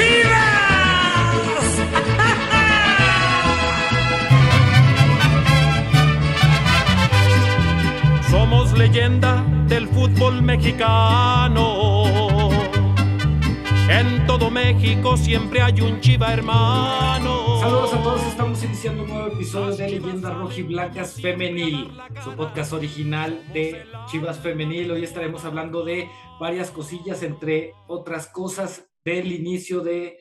[0.00, 1.68] Chivas!
[8.30, 11.90] Somos leyenda del fútbol mexicano.
[13.90, 17.58] En todo México siempre hay un chiva hermano.
[17.60, 21.92] Saludos a todos, estamos iniciando un nuevo episodio de Leyendas Rojiblancas Femenil,
[22.24, 24.90] su podcast original de Chivas Femenil.
[24.92, 26.08] Hoy estaremos hablando de
[26.38, 30.18] varias cosillas, entre otras cosas, del inicio de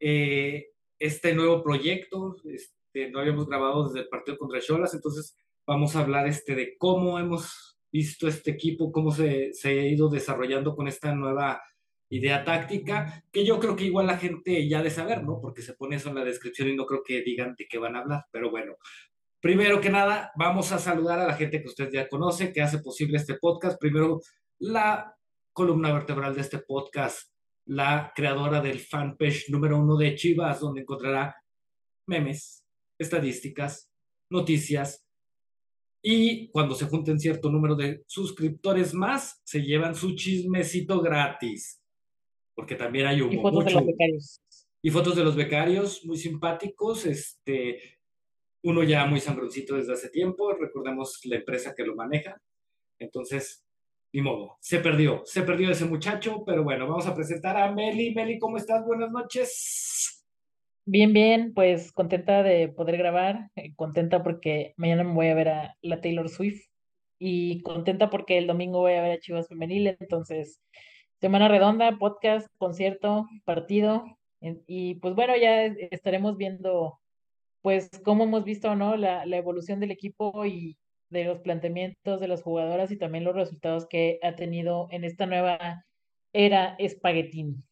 [0.00, 0.66] eh,
[0.98, 2.36] este nuevo proyecto.
[2.44, 6.76] Este, no habíamos grabado desde el partido contra Cholas, entonces vamos a hablar este, de
[6.76, 11.62] cómo hemos visto este equipo, cómo se, se ha ido desarrollando con esta nueva
[12.12, 15.40] idea táctica, que yo creo que igual la gente ya de saber, ¿no?
[15.40, 17.96] Porque se pone eso en la descripción y no creo que digan de qué van
[17.96, 18.76] a hablar, pero bueno.
[19.40, 22.78] Primero que nada, vamos a saludar a la gente que usted ya conoce, que hace
[22.78, 23.80] posible este podcast.
[23.80, 24.20] Primero,
[24.58, 25.16] la
[25.54, 27.31] columna vertebral de este podcast,
[27.66, 31.36] la creadora del fanpage número uno de Chivas, donde encontrará
[32.06, 32.64] memes,
[32.98, 33.90] estadísticas,
[34.30, 35.04] noticias,
[36.04, 41.82] y cuando se junten cierto número de suscriptores más, se llevan su chismecito gratis
[42.54, 44.42] porque también hay un Y fotos de los becarios.
[44.82, 48.00] Y fotos de los becarios, muy simpáticos, este,
[48.62, 52.40] uno ya muy sangroncito desde hace tiempo, recordemos la empresa que lo maneja,
[52.98, 53.64] entonces,
[54.12, 58.14] ni modo, se perdió, se perdió ese muchacho, pero bueno, vamos a presentar a Meli.
[58.14, 58.84] Meli, ¿cómo estás?
[58.84, 60.24] Buenas noches.
[60.84, 65.48] Bien, bien, pues contenta de poder grabar, eh, contenta porque mañana me voy a ver
[65.48, 66.66] a la Taylor Swift
[67.18, 70.60] y contenta porque el domingo voy a ver a Chivas Femenil, entonces
[71.22, 74.18] Semana redonda, podcast, concierto, partido.
[74.66, 76.98] Y pues bueno, ya estaremos viendo
[77.60, 78.96] pues cómo hemos visto, ¿no?
[78.96, 80.76] La, la evolución del equipo y
[81.12, 85.26] de los planteamientos de las jugadoras y también los resultados que ha tenido en esta
[85.26, 85.84] nueva
[86.32, 87.62] era espaguetín.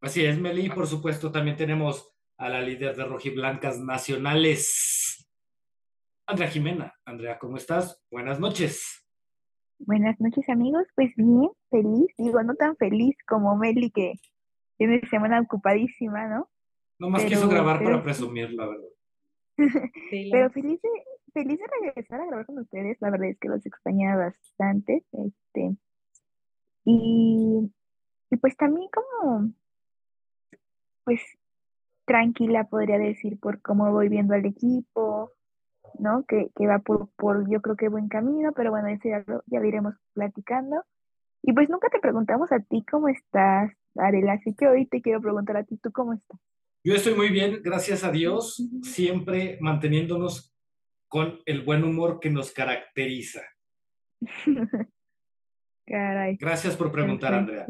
[0.00, 0.68] Así es, Meli.
[0.68, 5.26] Por supuesto, también tenemos a la líder de rojiblancas nacionales,
[6.26, 6.94] Andrea Jimena.
[7.06, 8.00] Andrea, ¿cómo estás?
[8.10, 9.02] Buenas noches.
[9.78, 14.14] Buenas noches amigos, pues bien, feliz, digo, no tan feliz como Meli que
[14.78, 16.48] tiene semana ocupadísima, ¿no?
[16.98, 18.88] No más quiso grabar para presumir, la verdad.
[20.10, 20.88] Pero feliz de,
[21.36, 25.76] feliz de regresar a grabar con ustedes, la verdad es que los extrañaba bastante, este,
[26.86, 27.70] y,
[28.30, 29.50] y pues también como,
[31.04, 31.20] pues
[32.06, 35.32] tranquila podría decir por cómo voy viendo al equipo,
[35.98, 36.24] ¿no?
[36.24, 39.42] Que, que va por, por, yo creo que buen camino, pero bueno, eso ya lo,
[39.46, 40.84] ya iremos platicando.
[41.42, 45.20] Y pues nunca te preguntamos a ti cómo estás, Arela, así que hoy te quiero
[45.20, 46.40] preguntar a ti, ¿tú cómo estás?
[46.82, 50.55] Yo estoy muy bien, gracias a Dios, siempre manteniéndonos
[51.16, 53.40] con el buen humor que nos caracteriza.
[55.86, 56.36] Caray.
[56.36, 57.66] Gracias por preguntar, Andrea.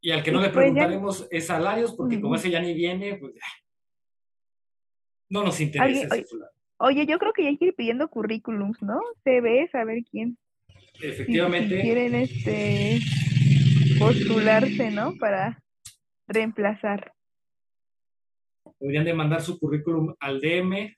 [0.00, 3.16] Y al que no le pues preguntaremos es salarios, porque como ese ya ni viene,
[3.16, 3.34] pues
[5.28, 6.24] no nos interesa oye,
[6.76, 9.00] oye, yo creo que ya hay que ir pidiendo currículums, ¿no?
[9.24, 10.38] Se ve, saber quién.
[11.00, 11.78] Efectivamente.
[11.78, 13.00] Si, quieren este
[13.98, 15.16] postularse, ¿no?
[15.16, 15.60] Para
[16.28, 17.12] reemplazar.
[18.82, 20.94] Deberían de mandar su currículum al DM,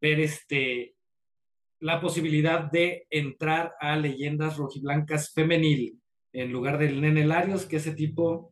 [0.00, 0.96] ver este
[1.78, 6.00] la posibilidad de entrar a leyendas rojiblancas femenil
[6.32, 8.50] en lugar del Nene Larios, que ese tipo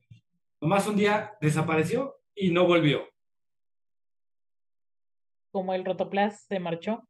[0.61, 3.13] nomás un día desapareció y no volvió
[5.53, 7.07] como el rotoplas se marchó.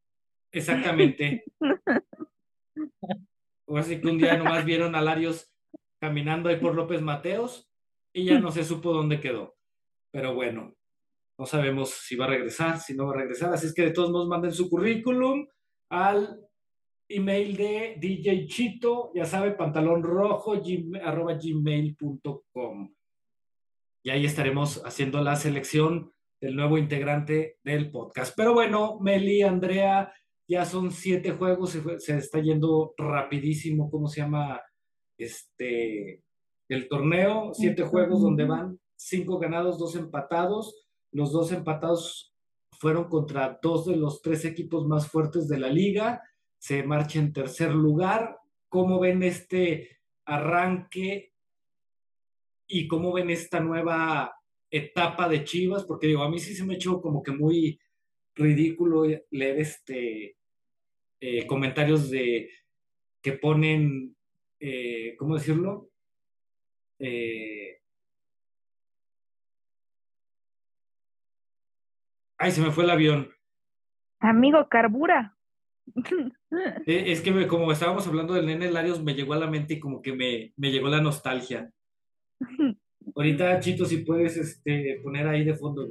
[0.50, 1.44] Exactamente.
[3.66, 5.50] o así que un día nomás vieron a Larios
[5.98, 7.70] caminando ahí por López Mateos
[8.12, 9.54] y ya no se supo dónde quedó.
[10.10, 10.74] Pero bueno,
[11.42, 13.52] no sabemos si va a regresar, si no va a regresar.
[13.52, 15.44] Así es que de todos modos manden su currículum
[15.90, 16.40] al
[17.08, 20.54] email de DJ Chito, ya sabe, pantalón rojo,
[21.02, 22.94] arroba gmail.com.
[24.04, 28.34] Y ahí estaremos haciendo la selección del nuevo integrante del podcast.
[28.36, 30.12] Pero bueno, Meli, Andrea,
[30.46, 34.62] ya son siete juegos, se, está yendo rapidísimo, ¿cómo se llama?
[35.18, 36.22] Este,
[36.68, 40.81] el torneo, siete juegos donde van cinco ganados, dos empatados.
[41.12, 42.34] Los dos empatados
[42.72, 46.22] fueron contra dos de los tres equipos más fuertes de la liga.
[46.58, 48.38] Se marcha en tercer lugar.
[48.68, 51.32] ¿Cómo ven este arranque
[52.66, 54.34] y cómo ven esta nueva
[54.70, 57.78] etapa de Chivas, porque digo, a mí sí se me echó como que muy
[58.34, 60.36] ridículo leer este
[61.20, 62.48] eh, comentarios de
[63.20, 64.16] que ponen,
[64.58, 65.90] eh, ¿cómo decirlo?
[66.98, 67.81] Eh,
[72.42, 73.30] ay, se me fue el avión.
[74.18, 75.36] Amigo, carbura.
[76.86, 80.02] es que como estábamos hablando del nene Larios, me llegó a la mente y como
[80.02, 81.70] que me, me llegó la nostalgia.
[83.14, 85.88] Ahorita, Chito, si puedes este, poner ahí de fondo.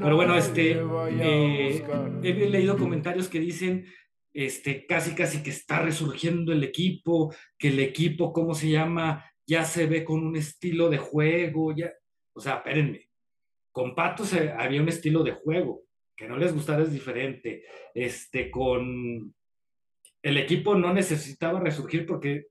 [0.00, 1.84] Pero bueno, este, eh,
[2.22, 3.84] he leído comentarios que dicen
[4.32, 9.24] este, casi casi que está resurgiendo el equipo, que el equipo, ¿cómo se llama?
[9.50, 11.92] Ya se ve con un estilo de juego, ya,
[12.32, 13.08] o sea, espérenme,
[13.72, 15.82] con Patos había un estilo de juego,
[16.14, 19.34] que no les gustara es diferente, este, con
[20.22, 22.46] el equipo no necesitaba resurgir porque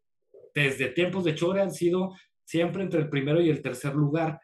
[0.54, 2.13] desde tiempos de Chore han sido
[2.44, 4.42] siempre entre el primero y el tercer lugar.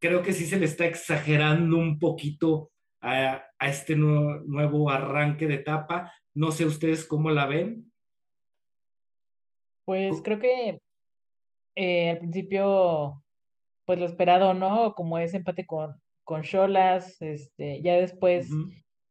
[0.00, 6.12] Creo que sí se le está exagerando un poquito a, este nuevo arranque de etapa.
[6.34, 7.92] No sé ustedes cómo la ven.
[9.84, 10.80] Pues creo que
[11.74, 13.22] eh, al principio,
[13.84, 14.94] pues lo esperado, ¿no?
[14.94, 18.48] Como ese empate con, con Cholas, este, ya después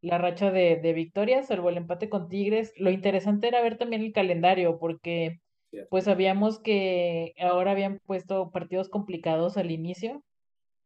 [0.01, 2.73] la racha de, de victorias, salvo el empate con Tigres.
[2.77, 5.39] Lo interesante era ver también el calendario, porque
[5.89, 10.23] pues sabíamos que ahora habían puesto partidos complicados al inicio.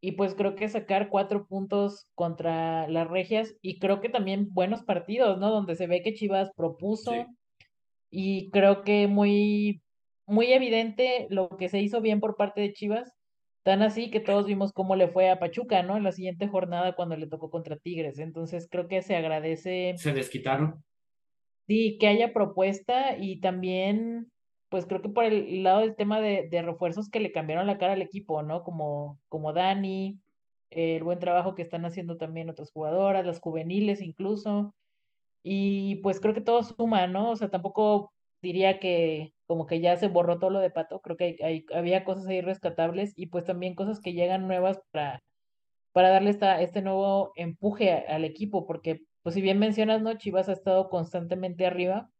[0.00, 4.84] Y pues creo que sacar cuatro puntos contra las regias y creo que también buenos
[4.84, 5.50] partidos, ¿no?
[5.50, 7.26] Donde se ve que Chivas propuso
[8.10, 9.82] y creo que muy,
[10.26, 13.18] muy evidente lo que se hizo bien por parte de Chivas
[13.68, 15.98] Tan así que todos vimos cómo le fue a Pachuca, ¿no?
[15.98, 18.18] En la siguiente jornada cuando le tocó contra Tigres.
[18.18, 19.92] Entonces creo que se agradece.
[19.98, 20.82] Se desquitaron.
[21.66, 24.32] Sí, que haya propuesta y también,
[24.70, 27.76] pues creo que por el lado del tema de, de refuerzos que le cambiaron la
[27.76, 28.62] cara al equipo, ¿no?
[28.62, 30.18] Como, como Dani,
[30.70, 34.74] el buen trabajo que están haciendo también otras jugadoras, las juveniles incluso.
[35.42, 37.30] Y pues creo que todo suma, ¿no?
[37.30, 38.12] O sea, tampoco
[38.42, 42.04] diría que como que ya se borró todo lo de Pato, creo que hay, había
[42.04, 45.22] cosas ahí rescatables y pues también cosas que llegan nuevas para,
[45.92, 50.14] para darle esta, este nuevo empuje al equipo, porque pues si bien mencionas, ¿no?
[50.18, 52.10] Chivas ha estado constantemente arriba,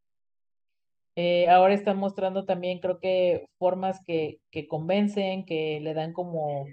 [1.17, 6.67] eh, ahora están mostrando también creo que formas que, que convencen, que le dan como,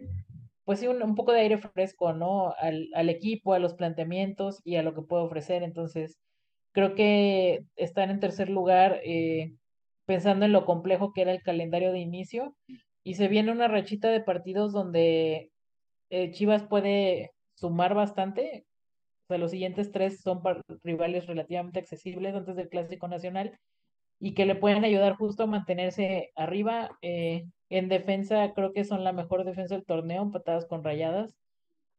[0.63, 2.53] pues sí, un, un poco de aire fresco, ¿no?
[2.59, 6.19] Al, al equipo, a los planteamientos y a lo que puede ofrecer, entonces
[6.75, 9.53] Creo que están en tercer lugar eh,
[10.05, 12.53] pensando en lo complejo que era el calendario de inicio
[13.01, 15.53] y se viene una rachita de partidos donde
[16.09, 18.65] eh, Chivas puede sumar bastante.
[19.23, 20.41] O sea, los siguientes tres son
[20.83, 23.57] rivales relativamente accesibles antes del Clásico Nacional
[24.19, 26.97] y que le pueden ayudar justo a mantenerse arriba.
[27.01, 31.37] Eh, en defensa, creo que son la mejor defensa del torneo, empatadas con rayadas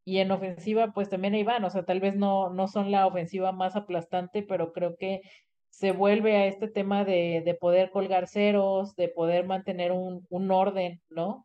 [0.06, 3.08] y en ofensiva pues también ahí van, o sea, tal vez no, no son la
[3.08, 5.20] ofensiva más aplastante, pero creo que
[5.68, 10.50] se vuelve a este tema de, de poder colgar ceros, de poder mantener un, un
[10.52, 11.44] orden, ¿no?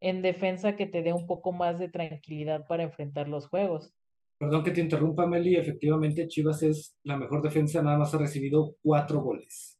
[0.00, 3.92] En defensa que te dé un poco más de tranquilidad para enfrentar los juegos.
[4.38, 5.56] Perdón que te interrumpa, Meli.
[5.56, 9.78] Efectivamente, Chivas es la mejor defensa, nada más ha recibido cuatro goles.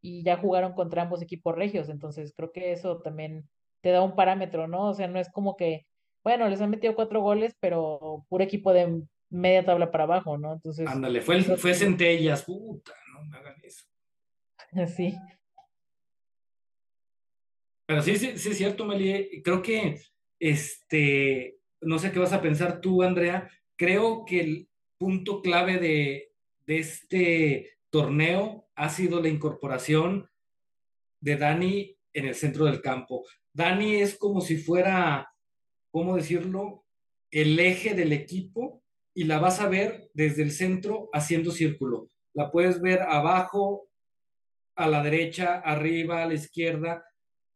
[0.00, 3.46] Y ya jugaron contra ambos equipos regios, entonces creo que eso también
[3.82, 4.88] te da un parámetro, ¿no?
[4.88, 5.89] O sea, no es como que
[6.22, 10.52] bueno, les han metido cuatro goles, pero puro equipo de media tabla para abajo, ¿no?
[10.52, 10.86] Entonces.
[10.86, 13.84] Ándale, fue, fue Centellas, puta, no me hagan eso.
[14.96, 15.16] Sí.
[17.86, 19.42] Pero sí, sí, sí es cierto, Meli.
[19.42, 20.00] Creo que,
[20.38, 23.50] este, no sé qué vas a pensar tú, Andrea.
[23.74, 26.32] Creo que el punto clave de,
[26.66, 30.30] de este torneo ha sido la incorporación
[31.20, 33.24] de Dani en el centro del campo.
[33.52, 35.32] Dani es como si fuera
[35.90, 36.84] ¿cómo decirlo?,
[37.30, 38.82] el eje del equipo
[39.14, 42.08] y la vas a ver desde el centro haciendo círculo.
[42.32, 43.88] La puedes ver abajo,
[44.74, 47.04] a la derecha, arriba, a la izquierda.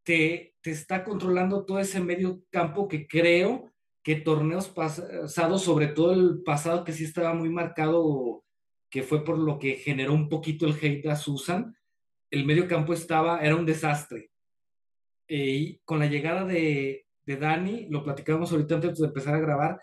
[0.03, 3.73] Te, te está controlando todo ese medio campo que creo
[4.03, 8.45] que torneos pasados, sobre todo el pasado que sí estaba muy marcado,
[8.91, 11.75] que fue por lo que generó un poquito el hate a Susan,
[12.31, 14.31] el medio campo estaba, era un desastre.
[15.27, 19.41] Eh, y con la llegada de, de Dani, lo platicamos ahorita antes de empezar a
[19.41, 19.81] grabar,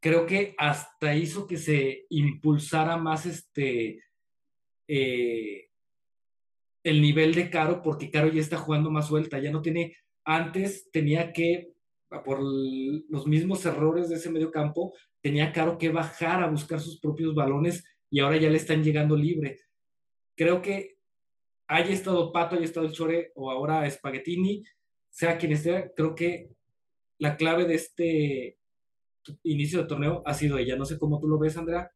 [0.00, 4.02] creo que hasta hizo que se impulsara más este
[4.88, 5.66] eh,
[6.86, 10.88] el nivel de Caro, porque Caro ya está jugando más suelta, ya no tiene, antes
[10.92, 11.72] tenía que,
[12.24, 17.00] por los mismos errores de ese medio campo, tenía Caro que bajar a buscar sus
[17.00, 19.58] propios balones y ahora ya le están llegando libre.
[20.36, 20.98] Creo que
[21.66, 24.62] haya estado Pato, haya estado el Chore o ahora Spaghettini,
[25.10, 26.50] sea quien esté, creo que
[27.18, 28.58] la clave de este
[29.42, 30.76] inicio de torneo ha sido ella.
[30.76, 31.90] No sé cómo tú lo ves, Andrea.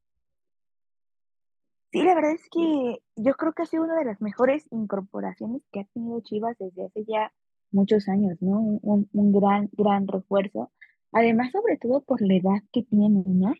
[1.93, 5.63] Sí, la verdad es que yo creo que ha sido una de las mejores incorporaciones
[5.73, 7.33] que ha tenido Chivas desde hace ya
[7.73, 8.61] muchos años, ¿no?
[8.61, 10.71] Un, gran, gran refuerzo.
[11.13, 13.53] Además, sobre todo por la edad que tiene, ¿no?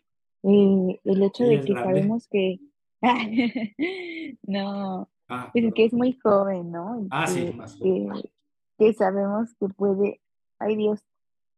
[0.43, 2.59] Eh, el hecho de que sabemos que...
[4.43, 5.09] no.
[5.27, 7.07] Ah, Pues que es muy joven, ¿no?
[7.09, 8.07] Ah, sí, más que,
[8.77, 10.21] que sabemos que puede,
[10.59, 11.01] ay Dios,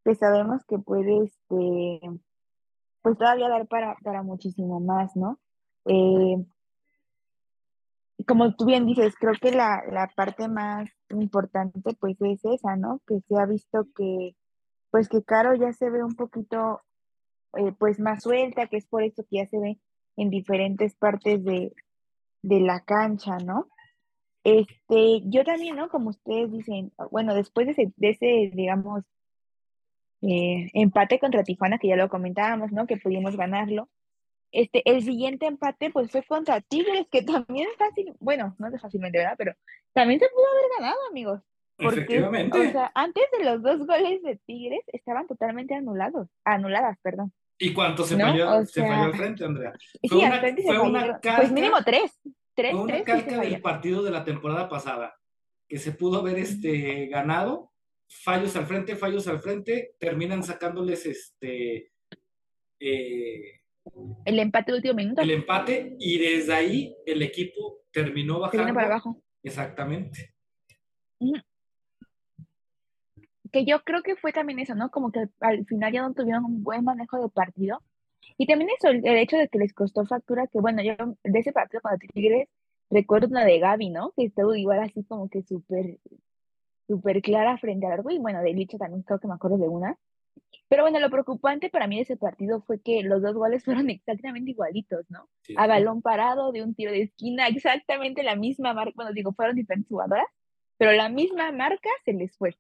[0.04, 2.00] que sabemos que puede, este,
[3.02, 5.40] pues todavía dar para, para muchísimo más, ¿no?
[5.86, 6.46] Eh,
[8.26, 13.02] como tú bien dices, creo que la, la parte más importante pues es esa, ¿no?
[13.08, 14.36] Que se ha visto que,
[14.92, 16.82] pues que Caro ya se ve un poquito,
[17.58, 19.80] eh, pues más suelta, que es por eso que ya se ve
[20.16, 21.74] en diferentes partes de,
[22.42, 23.68] de la cancha, ¿no?
[24.44, 25.90] Este, yo también, ¿no?
[25.90, 29.04] Como ustedes dicen, bueno, después de ese, de ese digamos,
[30.26, 32.88] eh, empate contra Tijuana, que ya lo comentábamos, ¿no?
[32.88, 33.90] Que pudimos ganarlo.
[34.54, 38.82] Este, el siguiente empate, pues fue contra Tigres, que también es fácil, bueno, no es
[38.82, 39.36] fácilmente, ¿verdad?
[39.38, 39.54] Pero
[39.92, 41.42] también se pudo haber ganado, amigos.
[41.76, 42.58] Porque, Efectivamente.
[42.58, 47.34] o sea, antes de los dos goles de Tigres estaban totalmente anulados, anuladas, perdón.
[47.58, 48.26] ¿Y cuánto se, ¿no?
[48.26, 49.74] falló, O se falló al frente, Andrea?
[49.80, 52.22] Sí, Fue al una, frente se fue una calca, Pues mínimo tres,
[52.54, 55.16] tres, fue una tres se del partido de la temporada pasada,
[55.68, 57.73] que se pudo haber este, ganado,
[58.22, 61.92] fallos al frente, fallos al frente, terminan sacándoles este
[62.80, 63.62] eh,
[64.26, 68.74] El empate de último minuto, el empate y desde ahí el equipo terminó bajando.
[68.74, 69.22] para abajo.
[69.42, 70.34] Exactamente.
[73.52, 74.90] que yo creo que fue también eso, ¿no?
[74.90, 77.82] Como que al, al final ya no tuvieron un buen manejo de partido.
[78.38, 81.52] Y también eso, el, hecho de que les costó factura, que bueno, yo de ese
[81.52, 82.48] partido contra Tigres
[82.90, 84.12] recuerdo una de Gaby, ¿no?
[84.16, 85.98] Que estuvo igual así como que súper,
[86.88, 88.12] súper clara frente al arco.
[88.12, 89.98] Y bueno, de Licha también creo que me acuerdo de una.
[90.68, 93.90] Pero bueno, lo preocupante para mí de ese partido fue que los dos goles fueron
[93.90, 95.30] exactamente igualitos, ¿no?
[95.42, 95.56] Sí.
[95.58, 99.56] A balón parado, de un tiro de esquina, exactamente la misma marca, bueno, digo, fueron
[99.56, 100.26] diferentes jugadoras,
[100.78, 102.58] pero la misma marca se les fue.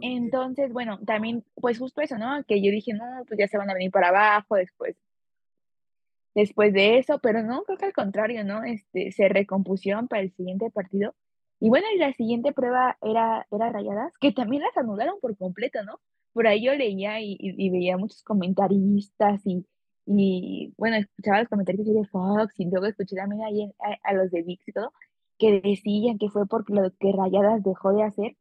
[0.00, 2.42] Entonces, bueno, también, pues justo eso, ¿no?
[2.44, 4.96] Que yo dije, no, pues ya se van a venir para abajo después,
[6.34, 8.64] después de eso, pero no, creo que al contrario, ¿no?
[8.64, 11.14] Este, se recompusieron para el siguiente partido.
[11.64, 15.82] Y bueno, y la siguiente prueba era, era Rayadas, que también las anularon por completo,
[15.84, 15.98] ¿no?
[16.34, 19.40] Por ahí yo leía y, y- veía muchos comentaristas
[20.06, 24.30] y, bueno, escuchaba los comentarios de Fox y luego escuché también ahí a, a los
[24.30, 24.92] de VIX y todo,
[25.38, 28.36] que decían que fue porque lo que Rayadas dejó de hacer.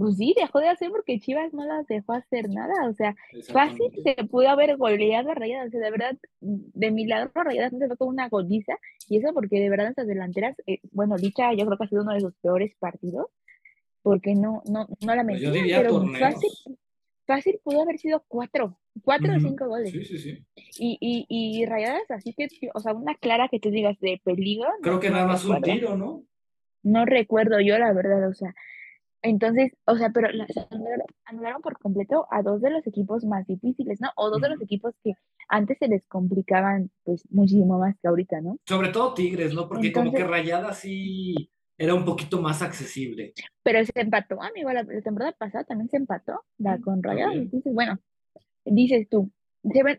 [0.00, 3.14] Pues sí, dejó de hacer porque Chivas no las dejó hacer nada, o sea,
[3.52, 7.80] fácil se pudo haber goleado a Rayadas, o sea, de verdad, de milagro Rayadas no
[7.80, 8.78] se fue con una goliza,
[9.10, 12.00] y eso porque de verdad nuestras delanteras, eh, bueno, Licha yo creo que ha sido
[12.00, 13.26] uno de sus peores partidos,
[14.00, 16.50] porque no, no, no la Pues diría pero fácil,
[17.26, 20.46] fácil pudo haber sido cuatro, cuatro o cinco goles, Sí, sí, sí.
[20.78, 24.70] y, y, y Rayadas así que, o sea, una clara que tú digas de peligro,
[24.70, 26.24] no, Creo que nada más un tiro, ¿no?
[26.82, 28.54] No recuerdo yo, la verdad, o sea.
[29.22, 33.46] Entonces, o sea, pero las anularon, anularon por completo a dos de los equipos más
[33.46, 34.08] difíciles, ¿no?
[34.16, 35.12] O dos de los equipos que
[35.48, 38.58] antes se les complicaban, pues, muchísimo más que ahorita, ¿no?
[38.66, 39.68] Sobre todo Tigres, ¿no?
[39.68, 43.32] Porque como que Rayada sí era un poquito más accesible.
[43.62, 47.00] Pero se empató, amigo, la, la temporada pasada también se empató, la con.
[47.04, 47.98] Entonces, bueno,
[48.64, 49.30] dices tú,
[49.72, 49.98] se ve,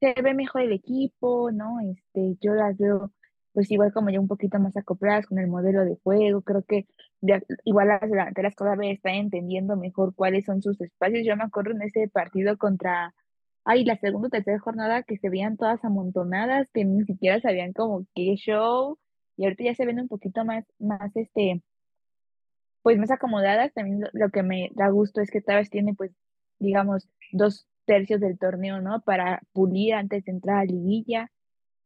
[0.00, 1.80] se ve mejor el equipo, ¿no?
[1.80, 3.12] Este, yo las veo,
[3.56, 6.86] pues, igual como ya un poquito más acopladas con el modelo de juego, creo que
[7.22, 11.26] ya- igual las delanteras cada vez están entendiendo mejor cuáles son sus espacios.
[11.26, 13.14] Yo me acuerdo en ese partido contra,
[13.64, 17.72] ay, la segunda o tercera jornada que se veían todas amontonadas, que ni siquiera sabían
[17.72, 18.98] como qué show,
[19.38, 21.62] y ahorita ya se ven un poquito más, más este,
[22.82, 23.72] pues más acomodadas.
[23.72, 26.12] También lo, que me da gusto es que esta vez tiene, pues,
[26.58, 29.00] digamos, dos tercios del torneo, ¿no?
[29.00, 31.30] Para pulir antes de entrar a liguilla.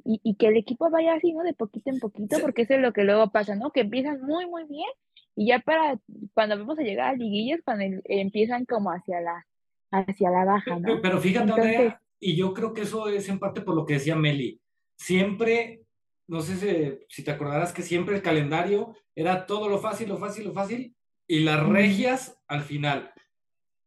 [0.04, 1.42] Y, y que el equipo vaya así, ¿no?
[1.42, 3.70] De poquito en poquito, porque eso es lo que luego pasa, ¿no?
[3.70, 4.88] Que empiezan muy, muy bien
[5.36, 5.98] y ya para
[6.34, 9.46] cuando vamos a llegar a liguillas, cuando el- empiezan como hacia la,
[9.90, 11.00] hacia la baja, ¿no?
[11.00, 13.94] Pero fíjate, Entonces- Andrea, y yo creo que eso es en parte por lo que
[13.94, 14.60] decía Meli.
[14.96, 15.82] Siempre,
[16.28, 20.18] no sé si, si te acordarás que siempre el calendario era todo lo fácil, lo
[20.18, 20.94] fácil, lo fácil,
[21.26, 23.12] y las regias al final.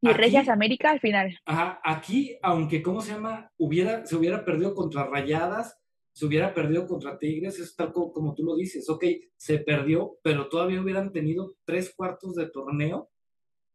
[0.02, 1.40] Y Aquí- Regias América al final.
[1.46, 3.52] Ajá, aquí, aunque, ¿cómo se llama?
[3.58, 5.80] Hubiera, se hubiera perdido contra Rayadas,
[6.14, 9.04] se hubiera perdido contra Tigres, es tal co- como, tú lo dices, ok,
[9.36, 13.10] se perdió, pero todavía hubieran tenido tres cuartos de torneo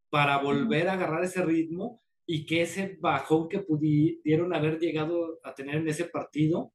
[0.09, 5.55] para volver a agarrar ese ritmo y que ese bajón que pudieron haber llegado a
[5.55, 6.73] tener en ese partido,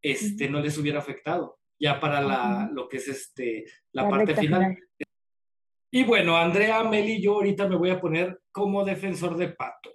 [0.00, 4.34] este, no les hubiera afectado, ya para la, lo que es este, la, La parte
[4.36, 4.76] final.
[5.90, 9.90] Y bueno, Andrea, Meli, yo ahorita me voy a poner como defensor de Pato.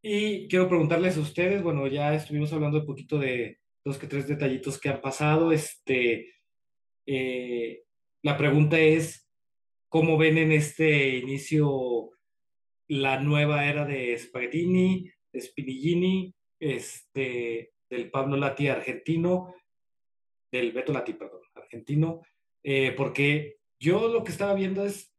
[0.00, 4.28] Y quiero preguntarles a ustedes, bueno, ya estuvimos hablando un poquito de dos que tres
[4.28, 5.50] detallitos que han pasado.
[5.50, 6.34] Este,
[7.04, 7.82] eh,
[8.22, 9.28] la pregunta es,
[9.88, 12.10] ¿cómo ven en este inicio
[12.86, 19.54] la nueva era de Spaghettini, Spinigini, este, del Pablo Lati argentino,
[20.50, 22.22] del Beto Lati, perdón, argentino,
[22.62, 25.12] eh, porque yo lo que estaba viendo es,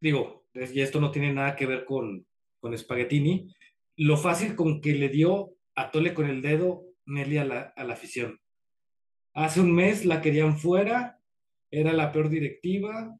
[0.00, 2.26] digo, y esto no tiene nada que ver con,
[2.60, 3.52] con Spaghettini,
[3.96, 7.84] lo fácil con que le dio a Tole con el dedo Nelly a la, a
[7.84, 8.40] la afición.
[9.32, 11.20] Hace un mes la querían fuera,
[11.70, 13.16] era la peor directiva,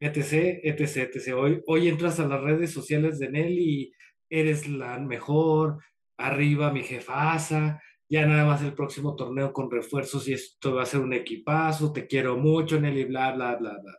[0.00, 1.34] etc, etc, etc.
[1.34, 3.92] Hoy, hoy entras a las redes sociales de Nelly y
[4.28, 5.78] eres la mejor,
[6.16, 10.86] arriba mi jefasa, ya nada más el próximo torneo con refuerzos y esto va a
[10.86, 13.98] ser un equipazo, te quiero mucho Nelly, bla, bla, bla, bla.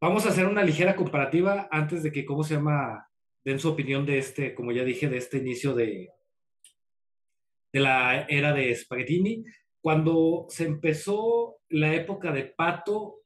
[0.00, 3.08] Vamos a hacer una ligera comparativa antes de que, ¿cómo se llama?
[3.46, 6.10] Den su opinión de este, como ya dije, de este inicio de,
[7.72, 9.44] de la era de Spaghettini.
[9.80, 13.20] Cuando se empezó la época de Pato,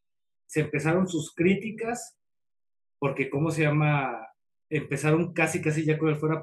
[0.44, 2.18] se empezaron sus críticas,
[2.98, 4.28] porque, ¿cómo se llama?
[4.68, 6.42] Empezaron casi, casi ya con el fuera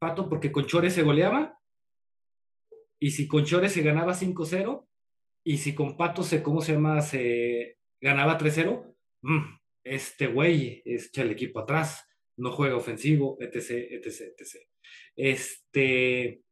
[0.00, 1.56] Pato, porque con Chores se goleaba,
[2.98, 4.88] y si con Chores se ganaba 5-0,
[5.44, 7.00] y si con Pato se, ¿cómo se llama?
[7.00, 8.92] Se ganaba 3-0,
[9.22, 12.04] mm, este güey echa el equipo atrás,
[12.36, 14.68] no juega ofensivo, etc, etc, etc.
[15.16, 16.42] Este,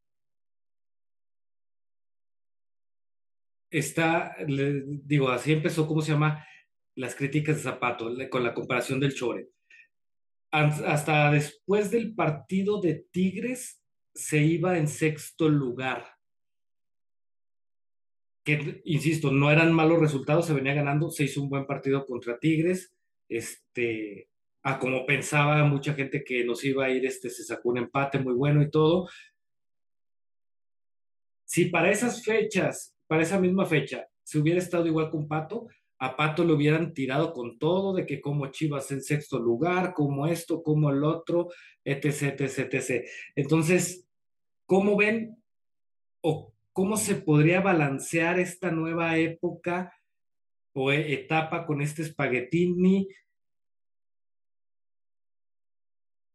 [3.71, 6.47] está, digo, así empezó, ¿cómo se llama?
[6.95, 9.49] Las críticas de Zapato, con la comparación del Chore.
[10.51, 13.83] Hasta después del partido de Tigres
[14.15, 16.07] se iba en sexto lugar.
[18.45, 22.39] Que, insisto, no eran malos resultados, se venía ganando, se hizo un buen partido contra
[22.39, 22.95] Tigres.
[23.29, 24.29] Este,
[24.63, 28.19] a como pensaba mucha gente que nos iba a ir, este, se sacó un empate
[28.19, 29.09] muy bueno y todo.
[31.45, 36.17] Si para esas fechas para esa misma fecha, si hubiera estado igual con Pato, a
[36.17, 40.63] Pato le hubieran tirado con todo de que como Chivas en sexto lugar, como esto,
[40.63, 41.51] como el otro,
[41.85, 43.07] etc, etc, etc.
[43.37, 44.09] Entonces,
[44.65, 45.37] ¿cómo ven
[46.23, 49.93] o cómo se podría balancear esta nueva época
[50.73, 53.09] o e, etapa con este espaguetini?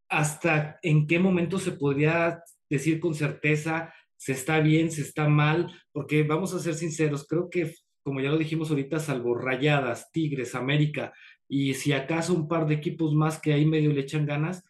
[0.10, 5.72] ¿Hasta en qué momento se podría decir con certeza se está bien, se está mal,
[5.92, 10.56] porque vamos a ser sinceros, creo que, como ya lo dijimos ahorita, salvo Rayadas, Tigres,
[10.56, 11.14] América,
[11.48, 14.64] y si acaso un par de equipos más que ahí medio le echan ganas,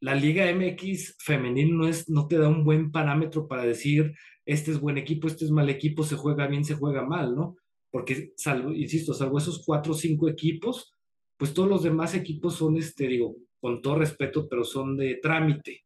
[0.00, 4.14] la Liga MX femenil no, es, no te da un buen parámetro para decir,
[4.46, 7.56] este es buen equipo, este es mal equipo, se juega bien, se juega mal, ¿no?
[7.90, 10.94] Porque, salvo, insisto, salvo esos cuatro o cinco equipos,
[11.36, 15.84] pues todos los demás equipos son, este, digo, con todo respeto, pero son de trámite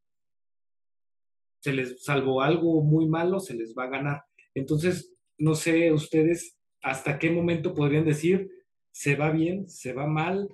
[1.64, 4.24] se les, salvo algo muy malo, se les va a ganar.
[4.54, 8.50] Entonces, no sé ustedes hasta qué momento podrían decir,
[8.90, 10.50] se va bien, se va mal,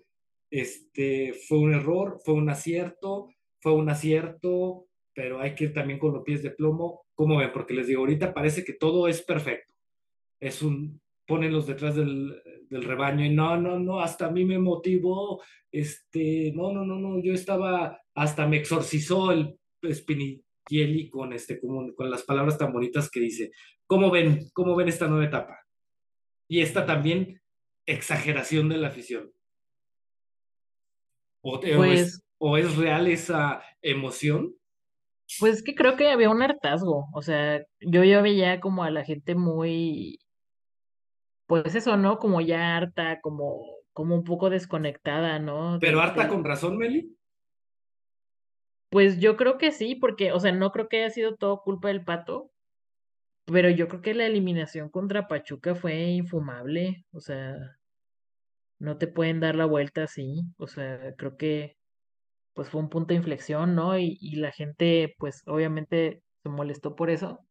[0.53, 3.29] este, fue un error, fue un acierto,
[3.59, 7.03] fue un acierto, pero hay que ir también con los pies de plomo.
[7.17, 7.51] ¿Cómo ven?
[7.53, 9.75] Porque les digo, ahorita parece que todo es perfecto.
[10.39, 11.01] Es un,
[11.31, 15.41] ponen los detrás del, del, rebaño y no, no, no, hasta a mí me motivó,
[15.71, 21.61] este, no, no, no, no, yo estaba, hasta me exorcizó el espini, Kieli con, este,
[21.61, 23.53] con, con las palabras tan bonitas que dice.
[23.87, 25.61] ¿Cómo ven, ¿Cómo ven esta nueva etapa?
[26.49, 27.41] Y esta también
[27.87, 29.31] exageración de la afición.
[31.43, 34.57] ¿O, es, pues ¿O es real esa emoción?
[35.39, 39.05] Pues que creo que había un hartazgo, o sea, yo ya veía como a la
[39.05, 40.19] gente muy,
[41.51, 42.21] pues eso, ¿no?
[42.21, 45.79] Como ya harta, como, como un poco desconectada, ¿no?
[45.81, 47.19] Pero harta con razón, Meli.
[48.89, 51.89] Pues yo creo que sí, porque, o sea, no creo que haya sido todo culpa
[51.89, 52.53] del pato,
[53.47, 57.57] pero yo creo que la eliminación contra Pachuca fue infumable, o sea,
[58.79, 61.77] no te pueden dar la vuelta así, o sea, creo que
[62.55, 63.99] pues fue un punto de inflexión, ¿no?
[63.99, 67.45] Y, y la gente, pues obviamente se molestó por eso,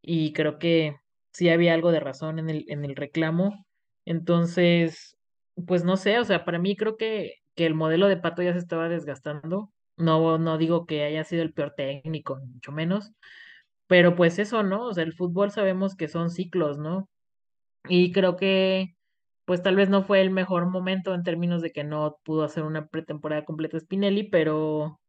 [0.00, 0.96] y creo que
[1.32, 3.66] sí había algo de razón en el, en el reclamo,
[4.04, 5.16] entonces,
[5.66, 8.52] pues no sé, o sea, para mí creo que, que el modelo de pato ya
[8.52, 13.12] se estaba desgastando no, no digo que haya sido el peor técnico, mucho menos,
[13.86, 14.86] pero pues eso, ¿no?
[14.88, 17.08] O sea, el fútbol sabemos que son ciclos, ¿no?
[17.88, 18.96] Y creo que
[19.44, 22.64] pues tal vez no fue el mejor momento en términos de que no pudo hacer
[22.64, 25.00] una pretemporada completa Spinelli, pero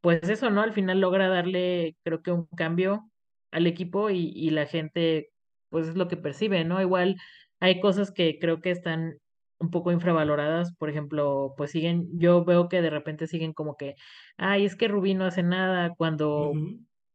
[0.00, 0.62] pues eso, ¿no?
[0.62, 3.09] Al final logra darle, creo que un cambio
[3.50, 5.30] al equipo y, y la gente,
[5.68, 6.80] pues es lo que percibe, ¿no?
[6.80, 7.16] Igual
[7.60, 9.18] hay cosas que creo que están
[9.60, 13.94] un poco infravaloradas, por ejemplo, pues siguen, yo veo que de repente siguen como que,
[14.38, 16.52] ay, es que Rubí no hace nada, cuando,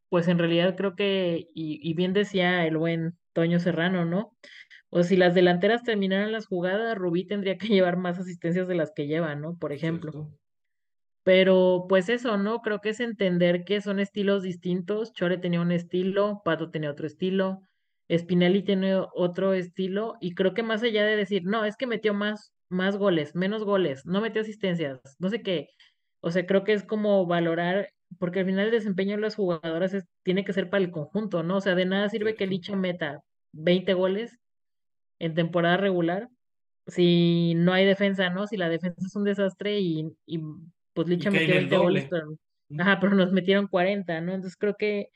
[0.09, 4.37] pues en realidad creo que, y, y, bien decía el buen Toño Serrano, ¿no?
[4.89, 8.91] O si las delanteras terminaran las jugadas, Rubí tendría que llevar más asistencias de las
[8.95, 9.57] que lleva, ¿no?
[9.57, 10.29] Por ejemplo.
[11.25, 12.61] Pero pues eso, ¿no?
[12.61, 15.13] Creo que es entender que son estilos distintos.
[15.13, 17.61] Chore tenía un estilo, Pato tenía otro estilo.
[18.11, 22.13] Spinelli tiene otro estilo y creo que más allá de decir, no, es que metió
[22.15, 25.69] más, más goles, menos goles, no metió asistencias, no sé qué.
[26.21, 29.93] O sea, creo que es como valorar, porque al final el desempeño de las jugadoras
[29.95, 31.57] es- tiene que ser para el conjunto, ¿no?
[31.57, 32.47] O sea, de nada sirve que.
[32.47, 33.21] Licha meta
[33.53, 34.39] 20 goles
[35.19, 36.29] en temporada regular
[36.87, 38.47] si no hay defensa, ¿no?
[38.47, 40.39] Si la defensa es un desastre y, y
[40.95, 42.37] pues Licha metió el 20 goles, pero,
[42.79, 44.33] ajá, pero nos metieron 40, ¿no?
[44.33, 45.09] Entonces creo que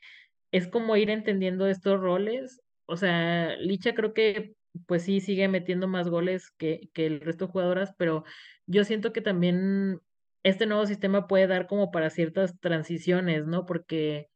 [0.52, 2.62] es como ir entendiendo estos roles.
[2.86, 4.54] O sea, Licha creo que
[4.86, 8.24] pues sí sigue metiendo más goles que, que el resto de jugadoras, pero
[8.68, 10.00] yo siento que también
[10.44, 13.66] este nuevo sistema puede dar como para ciertas transiciones, ¿no?
[13.66, 14.30] Porque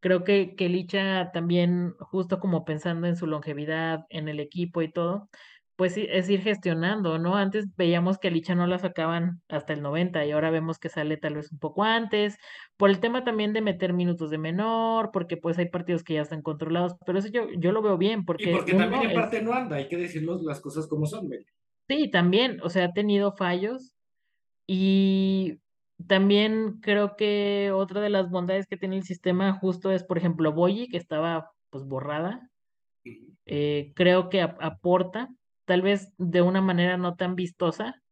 [0.00, 4.90] creo que, que Licha también, justo como pensando en su longevidad, en el equipo y
[4.90, 5.30] todo,
[5.80, 7.36] pues es ir gestionando, ¿no?
[7.36, 10.90] Antes veíamos que a Licha no la sacaban hasta el 90 y ahora vemos que
[10.90, 12.36] sale tal vez un poco antes,
[12.76, 16.20] por el tema también de meter minutos de menor, porque pues hay partidos que ya
[16.22, 19.14] están controlados, pero eso yo, yo lo veo bien, Y porque porque también en es,
[19.14, 21.46] parte no anda, hay que decirnos las cosas como son, Meli.
[21.88, 23.94] sí, también, o sea, ha tenido fallos
[24.66, 25.60] y
[26.08, 30.52] también creo que otra de las bondades que tiene el sistema justo es, por ejemplo,
[30.52, 32.50] Boyi, que estaba pues borrada
[33.46, 35.28] eh, creo que ap- aporta,
[35.70, 38.02] tal vez de una manera no tan vistosa,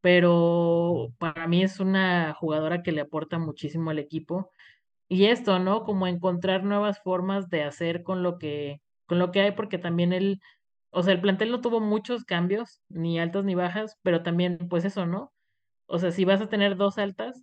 [0.00, 4.50] pero para mí es una jugadora que le aporta muchísimo al equipo.
[5.06, 5.84] Y esto, ¿no?
[5.84, 10.14] Como encontrar nuevas formas de hacer con lo que, con lo que hay, porque también
[10.14, 10.40] él,
[10.88, 14.86] o sea, el plantel no tuvo muchos cambios, ni altas ni bajas, pero también, pues
[14.86, 15.34] eso, ¿no?
[15.84, 17.42] O sea, si vas a tener dos altas,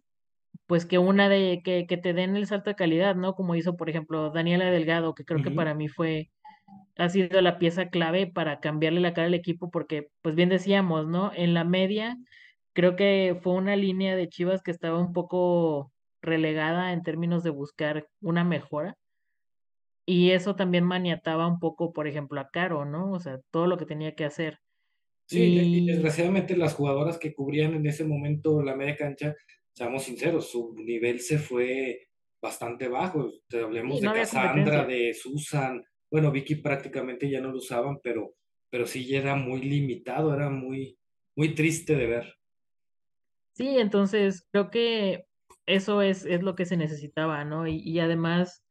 [0.65, 3.35] pues que una de, que, que te den el salto de calidad, ¿no?
[3.35, 6.31] Como hizo, por ejemplo, Daniela Delgado, que creo que para mí fue
[6.97, 11.07] ha sido la pieza clave para cambiarle la cara al equipo porque, pues bien decíamos,
[11.07, 11.31] ¿no?
[11.35, 12.17] En la media,
[12.73, 17.49] creo que fue una línea de Chivas que estaba un poco relegada en términos de
[17.49, 18.95] buscar una mejora.
[20.05, 23.11] Y eso también maniataba un poco, por ejemplo, a Caro, ¿no?
[23.11, 24.59] O sea, todo lo que tenía que hacer.
[25.27, 29.35] Sí, y desgraciadamente las jugadoras que cubrían en ese momento la media cancha,
[29.71, 32.09] seamos sinceros, su nivel se fue
[32.41, 33.31] bastante bajo.
[33.47, 35.81] Te hablemos sí, de no Cassandra, de Susan,
[36.13, 38.35] bueno, Vicky prácticamente ya no lo usaban, pero,
[38.69, 40.95] pero sí ya era muy limitado, era muy,
[41.35, 42.35] muy triste de ver.
[43.53, 45.25] Sí, entonces creo que
[45.65, 47.67] eso es, es lo que se necesitaba, ¿no?
[47.67, 48.63] Y, y además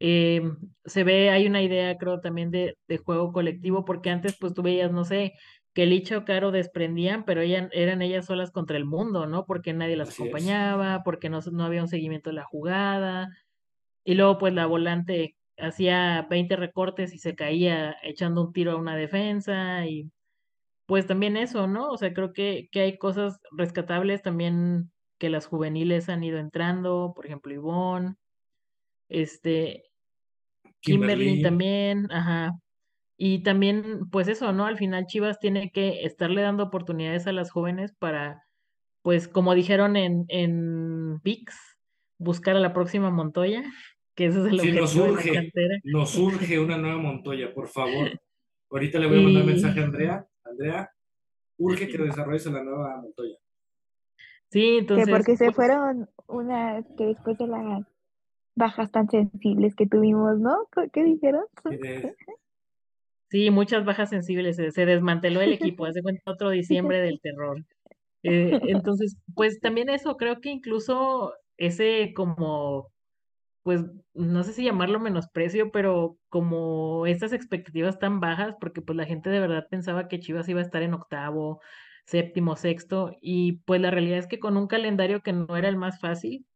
[0.00, 0.42] eh,
[0.84, 4.62] se ve, hay una idea, creo, también de, de juego colectivo, porque antes pues tú
[4.62, 5.34] veías, no sé,
[5.74, 9.46] que Licha o Caro desprendían, pero ella, eran ellas solas contra el mundo, ¿no?
[9.46, 10.18] Porque nadie las Así es.
[10.18, 13.30] acompañaba, porque no, no había un seguimiento de la jugada,
[14.04, 18.76] y luego pues la volante hacía 20 recortes y se caía echando un tiro a
[18.76, 20.10] una defensa, y
[20.86, 21.90] pues también eso, ¿no?
[21.90, 27.12] O sea, creo que, que hay cosas rescatables también que las juveniles han ido entrando,
[27.14, 28.16] por ejemplo, Ivonne,
[29.08, 29.84] este,
[30.80, 32.58] Kimberly Kimberly, también, ajá.
[33.16, 34.64] Y también, pues eso, ¿no?
[34.64, 38.42] Al final Chivas tiene que estarle dando oportunidades a las jóvenes para,
[39.02, 41.54] pues como dijeron en, en VIX,
[42.16, 43.62] buscar a la próxima Montoya,
[44.20, 45.78] que ese es el si nos objetivo de la urge, cantera.
[45.84, 48.10] nos urge una nueva Montoya, por favor.
[48.70, 50.26] Ahorita le voy a mandar mensaje a Andrea.
[50.44, 50.90] Andrea,
[51.56, 53.36] urge que desarrolles a la nueva Montoya.
[54.50, 57.86] sí, Que entonces, porque se pues fueron unas que después de las
[58.56, 60.68] bajas tan sensibles que tuvimos, ¿no?
[60.92, 61.44] ¿Qué dijeron?
[63.30, 67.64] Sí, muchas bajas sensibles, se, se desmanteló el equipo, hace cuenta otro diciembre del terror.
[68.24, 72.90] Eh, entonces, pues también eso, creo que incluso ese como
[73.62, 73.82] pues
[74.14, 79.30] no sé si llamarlo menosprecio, pero como estas expectativas tan bajas, porque pues la gente
[79.30, 81.60] de verdad pensaba que Chivas iba a estar en octavo,
[82.06, 85.76] séptimo, sexto, y pues la realidad es que con un calendario que no era el
[85.76, 86.46] más fácil,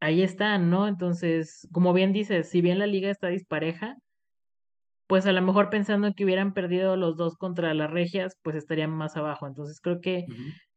[0.00, 0.88] ahí están, ¿no?
[0.88, 3.96] Entonces, como bien dices, si bien la liga está dispareja,
[5.08, 8.56] pues a lo mejor pensando en que hubieran perdido los dos contra las Regias, pues
[8.56, 9.46] estarían más abajo.
[9.46, 10.26] Entonces creo que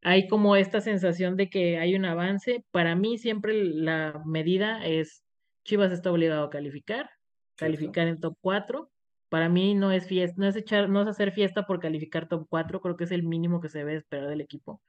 [0.02, 2.64] hay como esta sensación de que hay un avance.
[2.72, 5.24] Para mí siempre la medida es
[5.64, 7.10] Chivas está obligado a calificar,
[7.56, 8.92] calificar en top 4.
[9.30, 12.48] Para mí no es fiesta, no es echar, no es hacer fiesta por calificar top
[12.50, 14.82] 4, creo que es el mínimo que se debe esperar del equipo.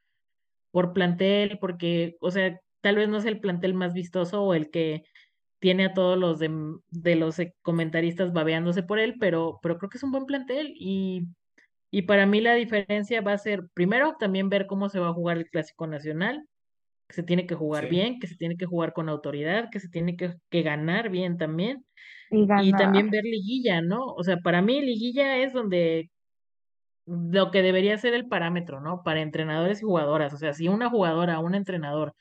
[0.71, 4.69] Por plantel, porque, o sea, tal vez no es el plantel más vistoso o el
[4.69, 5.03] que
[5.59, 6.51] tiene a todos los de,
[6.89, 10.73] de los eh, comentaristas babeándose por él, pero, pero creo que es un buen plantel
[10.75, 11.27] y,
[11.89, 15.13] y para mí la diferencia va a ser, primero, también ver cómo se va a
[15.13, 16.45] jugar el Clásico Nacional,
[17.13, 17.89] que se tiene que jugar Sí.
[17.89, 21.37] bien, que se tiene que jugar con autoridad, que se tiene que, que ganar bien
[21.37, 21.85] también,
[22.29, 24.05] Y y también ver liguilla, ¿no?
[24.07, 26.11] O sea, para mí liguilla es donde
[27.05, 29.03] lo que debería ser el parámetro, ¿no?
[29.03, 32.15] Para entrenadores y jugadoras, o sea, si una jugadora un entrenador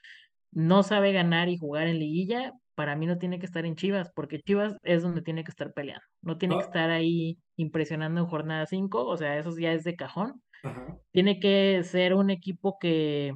[0.52, 4.10] no sabe ganar y jugar en liguilla, para mí no tiene que estar en Chivas,
[4.14, 8.20] porque Chivas es donde tiene que estar peleando, no tiene que No, estar ahí impresionando
[8.22, 10.42] en jornada 5, o sea, eso ya es de cajón.
[10.62, 10.98] Ajá.
[11.12, 13.32] Tiene que ser un equipo que,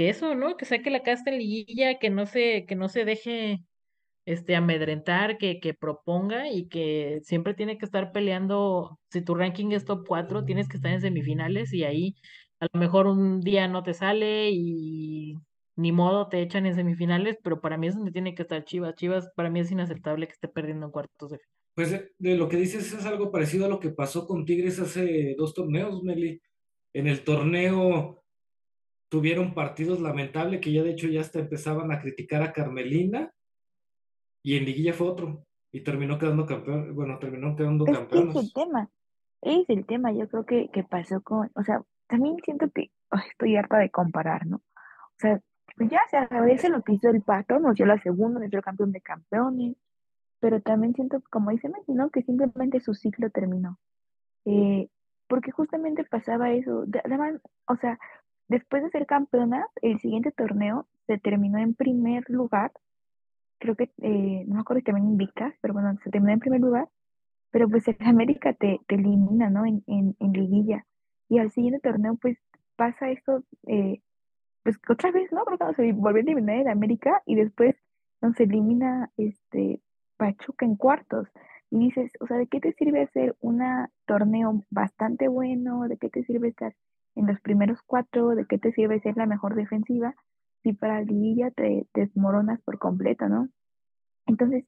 [0.00, 0.56] que eso, ¿no?
[0.56, 3.62] Que saque la casta liguilla, que no se, que no se deje
[4.24, 8.98] este, amedrentar, que, que proponga y que siempre tiene que estar peleando.
[9.10, 12.16] Si tu ranking es top 4, tienes que estar en semifinales y ahí
[12.60, 15.34] a lo mejor un día no te sale y
[15.76, 18.94] ni modo te echan en semifinales, pero para mí es donde tiene que estar Chivas.
[18.94, 21.56] Chivas para mí es inaceptable que esté perdiendo en cuartos de final.
[21.74, 24.80] Pues de, de lo que dices es algo parecido a lo que pasó con Tigres
[24.80, 26.40] hace dos torneos, Meli.
[26.94, 28.20] En el torneo
[29.10, 33.30] tuvieron partidos lamentables que ya de hecho ya hasta empezaban a criticar a Carmelina
[34.42, 38.36] y en liguilla fue otro y terminó quedando campeón, bueno, terminó quedando Es campeones.
[38.36, 38.88] es el tema,
[39.42, 42.90] es el tema, yo creo que, que pasó con, o sea, también siento que
[43.30, 44.56] estoy harta de comparar, ¿no?
[44.56, 45.40] O sea,
[45.76, 48.58] pues ya se agradece lo que hizo el Pato, nos dio la segunda, nos dio
[48.58, 49.76] el campeón de campeones,
[50.40, 52.10] pero también siento, como dice Messi, ¿no?
[52.10, 53.78] Que simplemente su ciclo terminó.
[54.44, 54.88] Eh,
[55.28, 57.34] porque justamente pasaba eso, además,
[57.66, 57.98] o sea,
[58.50, 62.72] después de ser campeona, el siguiente torneo se terminó en primer lugar,
[63.58, 66.60] creo que, eh, no me acuerdo si también invictas, pero bueno, se terminó en primer
[66.60, 66.88] lugar,
[67.52, 69.64] pero pues el América te, te elimina, ¿no?
[69.64, 70.84] En, en, en liguilla.
[71.28, 72.38] Y al siguiente torneo, pues
[72.74, 74.00] pasa esto, eh,
[74.64, 75.44] pues otra vez, ¿no?
[75.44, 77.76] Creo que nos volvió a eliminar el América y después
[78.20, 79.80] nos elimina este
[80.16, 81.28] Pachuca en cuartos.
[81.70, 83.62] Y dices, o sea, ¿de qué te sirve hacer un
[84.06, 85.86] torneo bastante bueno?
[85.86, 86.74] ¿De qué te sirve estar
[87.14, 88.30] en los primeros cuatro?
[88.30, 90.14] ¿De qué te sirve ser la mejor defensiva?
[90.62, 93.48] Si para liguilla te, desmoronas por completo, ¿no?
[94.26, 94.64] Entonces,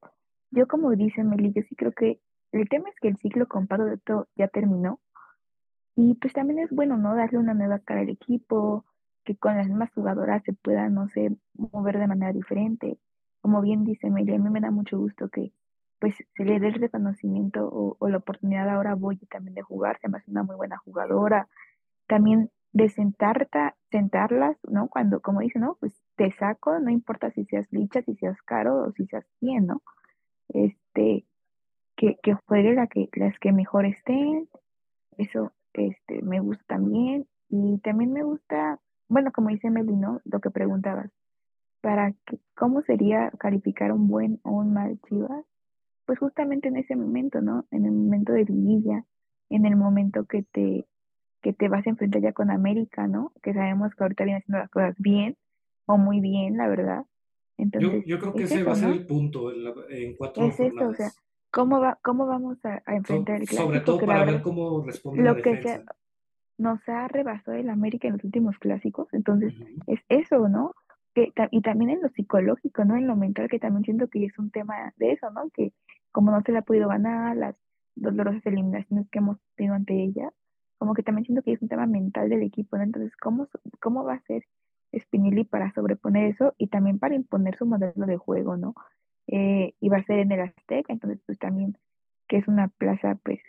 [0.51, 2.21] yo como dice Meli, yo sí creo que
[2.53, 3.47] el tema es que el ciclo
[4.05, 5.01] todo ya terminó.
[5.95, 7.15] Y pues también es bueno, ¿no?
[7.15, 8.85] Darle una nueva cara al equipo,
[9.25, 12.99] que con las mismas jugadoras se pueda, no sé, mover de manera diferente.
[13.41, 15.53] Como bien dice Meli, a mí me da mucho gusto que
[16.03, 20.01] pues se le dé el reconocimiento o, la oportunidad ahora a Boyi también de jugar,
[20.01, 21.49] se me hace una muy buena jugadora.
[22.13, 24.89] También de sentarta, sentarlas, ¿no?
[24.89, 25.79] Cuando, como dice, ¿no?
[25.81, 29.65] Pues te saco, no importa si seas licha, si seas caro o si seas bien,
[29.67, 29.81] ¿no?
[30.51, 31.25] Este,
[31.97, 34.47] que, que juegue la que, las que mejor estén,
[35.17, 37.27] eso este, me gusta también.
[37.49, 40.21] Y también me gusta, bueno, como dice Meli, ¿no?
[40.27, 41.11] Lo que preguntabas,
[41.81, 45.47] para que, ¿cómo sería calificar un buen o un mal Chivas?
[46.05, 47.65] Pues justamente en ese momento, ¿no?
[47.71, 49.07] En el momento de liguilla,
[49.49, 50.87] en el momento que te,
[51.43, 53.33] que te vas a enfrentar ya con América, ¿no?
[53.43, 55.37] Que sabemos que ahorita viene haciendo las cosas bien
[55.87, 57.05] o muy bien, la verdad.
[57.59, 60.15] Yo, Entonces, yo creo que es ese va a ser el punto en, la- en
[60.17, 61.17] cuatro Es eso, o sea, jornadas.
[61.51, 63.85] ¿cómo va, cómo vamos a, a So- enfrentar el sobre clásico?
[63.85, 65.95] todo Que la para ver cómo responde la lo que se, defensa.
[66.59, 69.53] nos ha rebasado el América en los últimos clásicos, entonces
[69.87, 70.75] es eso, ¿no?
[71.15, 72.97] Que, y también en lo psicológico, ¿no?
[72.97, 75.51] En lo mental, que también siento que es un tema de eso, ¿no?
[75.51, 75.73] Que
[76.11, 77.55] como no se le ha podido ganar, las
[77.95, 80.31] dolorosas eliminaciones que hemos tenido ante ella,
[80.83, 82.83] como que también siento que es un tema mental del equipo, ¿no?
[82.85, 83.49] Entonces, ¿cómo,
[83.81, 84.45] cómo va a ser
[84.99, 88.75] Spinelli para sobreponer eso y también para imponer su modelo de juego, ¿no?
[89.29, 91.79] Eh, y va a ser en el Azteca, entonces pues también
[92.29, 93.41] que es una plaza pues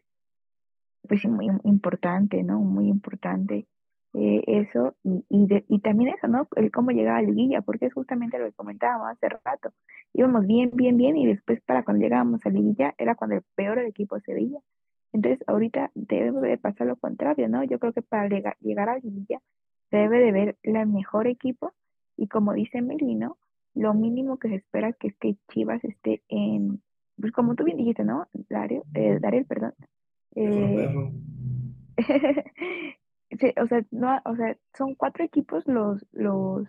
[1.07, 2.59] pues muy importante, ¿no?
[2.59, 3.67] Muy importante
[4.13, 6.47] eh, eso y, y, de- y también eso, ¿no?
[6.55, 9.73] El cómo llegar a la liguilla, porque es justamente lo que comentábamos hace rato.
[10.13, 13.43] Íbamos bien, bien, bien y después para cuando llegábamos a la liguilla era cuando el
[13.55, 14.59] peor del equipo se veía.
[15.13, 17.63] Entonces ahorita debe de pasar lo contrario, ¿no?
[17.63, 18.57] Yo creo que para llegar,
[18.89, 19.39] a la liguilla
[19.89, 21.73] se debe de ver el mejor equipo
[22.17, 23.37] y como dice Melino,
[23.75, 26.81] lo mínimo que se espera que es que Chivas esté en,
[27.19, 28.27] pues como tú bien dijiste, ¿no?
[28.49, 29.73] Dario, eh, Dariel, perdón.
[30.35, 30.93] Eh.
[33.39, 36.67] Sí, o sea, no, o sea, son cuatro equipos los, los,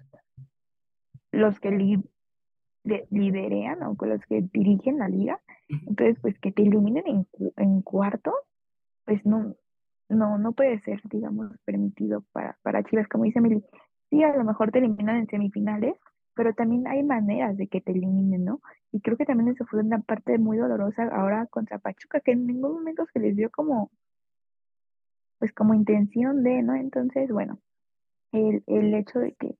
[1.30, 2.02] los que li-
[2.84, 5.40] de- liderean o con los que dirigen la liga.
[5.68, 8.34] Entonces, pues que te eliminen en, en cuartos,
[9.04, 9.54] pues no,
[10.08, 13.64] no, no puede ser, digamos, permitido para, para Chivas, como dice Meli.
[14.10, 15.94] Sí, a lo mejor te eliminan en semifinales,
[16.34, 18.60] pero también hay maneras de que te eliminen, ¿no?
[18.92, 22.46] Y creo que también eso fue una parte muy dolorosa ahora contra Pachuca, que en
[22.46, 23.90] ningún momento se les dio como,
[25.38, 26.74] pues como intención de, ¿no?
[26.74, 27.58] Entonces, bueno,
[28.32, 29.56] el, el hecho de que, eh,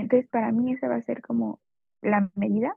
[0.00, 1.60] entonces para mí esa va a ser como
[2.02, 2.76] la medida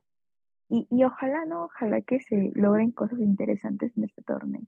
[0.69, 1.65] y, y ojalá, ¿no?
[1.65, 4.63] Ojalá que se logren cosas interesantes en este torneo.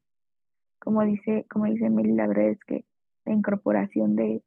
[0.79, 2.85] Como dice, como dice la verdad es que
[3.25, 4.43] la incorporación de,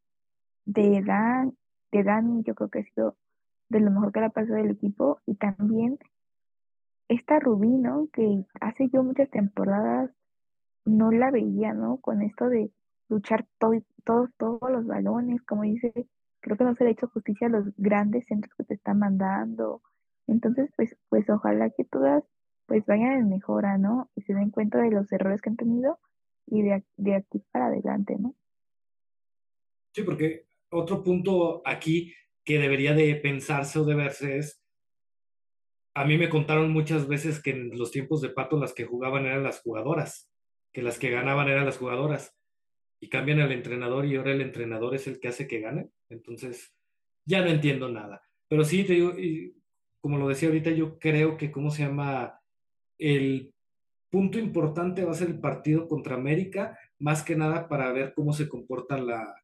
[0.65, 1.57] de Dan,
[1.91, 3.17] de Dani, yo creo que ha sido
[3.69, 5.99] de lo mejor que le ha pasado del equipo y también
[7.09, 8.09] esta Rubí, ¿no?
[8.13, 10.11] Que hace yo muchas temporadas
[10.85, 11.99] no la veía, ¿no?
[11.99, 12.71] Con esto de
[13.09, 13.73] luchar todo,
[14.05, 15.93] todos, todos los balones, como dice,
[16.41, 18.99] creo que no se le ha hecho justicia a los grandes centros que te están
[18.99, 19.83] mandando.
[20.29, 22.25] Entonces, pues, pues ojalá que todas
[22.67, 24.11] pues vayan en mejora, ¿no?
[24.15, 25.99] Y se den cuenta de los errores que han tenido
[26.47, 28.37] y de, de aquí para adelante, ¿no?
[29.93, 32.15] Sí, porque otro punto aquí
[32.45, 34.63] que debería de pensarse o de verse es,
[35.95, 39.25] a mí me contaron muchas veces que en los tiempos de Pato las que jugaban
[39.25, 40.31] eran las jugadoras,
[40.73, 42.37] que las que ganaban eran las jugadoras,
[43.01, 46.75] y cambian al entrenador y ahora el entrenador es el que hace que gane, entonces
[47.25, 48.23] ya no entiendo nada.
[48.49, 49.13] Pero sí, te digo,
[50.01, 52.41] como lo decía ahorita, yo creo que, ¿cómo se llama?
[52.99, 53.53] El
[54.11, 58.33] punto importante va a ser el partido contra América, más que nada para ver cómo
[58.33, 59.35] se comporta la,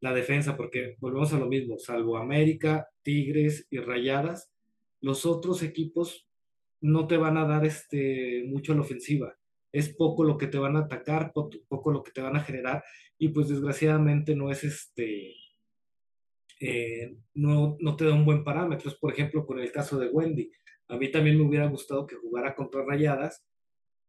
[0.00, 4.50] la defensa, porque volvemos a lo mismo, salvo América, Tigres y Rayadas,
[5.00, 6.26] los otros equipos
[6.80, 9.36] no te van a dar este, mucho a la ofensiva.
[9.72, 12.84] Es poco lo que te van a atacar, poco lo que te van a generar,
[13.18, 15.34] y pues desgraciadamente no es este,
[16.60, 18.90] eh, no, no te da un buen parámetro.
[19.00, 20.50] Por ejemplo, con el caso de Wendy,
[20.88, 23.44] a mí también me hubiera gustado que jugara contra Rayadas,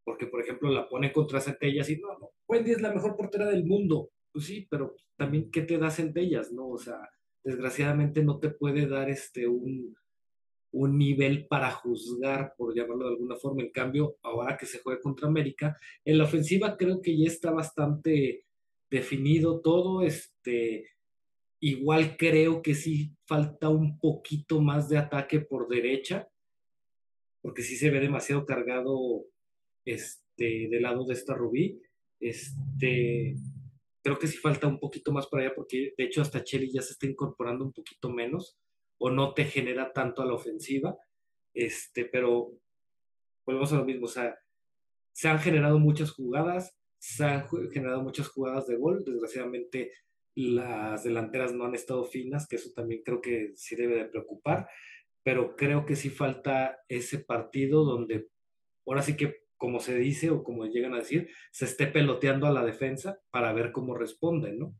[0.04, 3.46] porque por ejemplo la pone contra Centellas y no, no, Wendy es la mejor portera
[3.46, 4.10] del mundo.
[4.32, 6.52] Pues sí, pero también ¿qué te da Centellas?
[6.52, 6.68] ¿No?
[6.68, 6.98] O sea,
[7.42, 9.96] desgraciadamente no te puede dar este un,
[10.70, 13.62] un nivel para juzgar, por llamarlo de alguna forma.
[13.62, 17.50] En cambio, ahora que se juega contra América, en la ofensiva creo que ya está
[17.50, 18.44] bastante
[18.90, 20.02] definido todo.
[20.02, 20.86] Este,
[21.60, 26.28] igual creo que sí falta un poquito más de ataque por derecha,
[27.40, 29.24] porque sí se ve demasiado cargado
[29.84, 31.80] este, del lado de esta Rubí.
[32.20, 33.36] Este,
[34.02, 36.82] creo que sí falta un poquito más para allá, porque de hecho hasta Chelly ya
[36.82, 38.58] se está incorporando un poquito menos
[38.98, 40.96] o no te genera tanto a la ofensiva,
[41.54, 42.52] este, pero
[43.46, 44.38] volvemos a lo mismo, o sea,
[45.12, 49.92] se han generado muchas jugadas, se han generado muchas jugadas de gol, desgraciadamente
[50.38, 54.68] las delanteras no han estado finas, que eso también creo que sí debe de preocupar,
[55.24, 58.28] pero creo que sí falta ese partido donde
[58.86, 62.52] ahora sí que, como se dice o como llegan a decir, se esté peloteando a
[62.52, 64.74] la defensa para ver cómo responden, ¿no?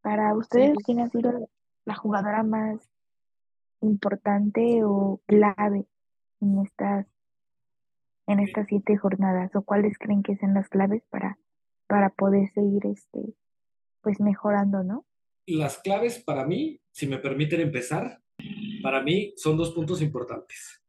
[0.00, 1.50] Para ustedes, ¿quién ha sido
[1.84, 2.88] la jugadora más
[3.80, 5.86] importante o clave
[6.40, 7.06] en estas
[8.28, 11.36] en estas siete jornadas o cuáles creen que sean las claves para
[11.88, 13.34] para poder seguir este
[14.02, 15.06] pues mejorando, ¿no?
[15.46, 18.20] Las claves para mí, si me permiten empezar,
[18.82, 20.82] para mí son dos puntos importantes.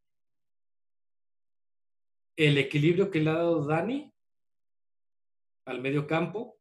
[2.36, 4.12] El equilibrio que le ha dado Dani
[5.66, 6.58] al medio campo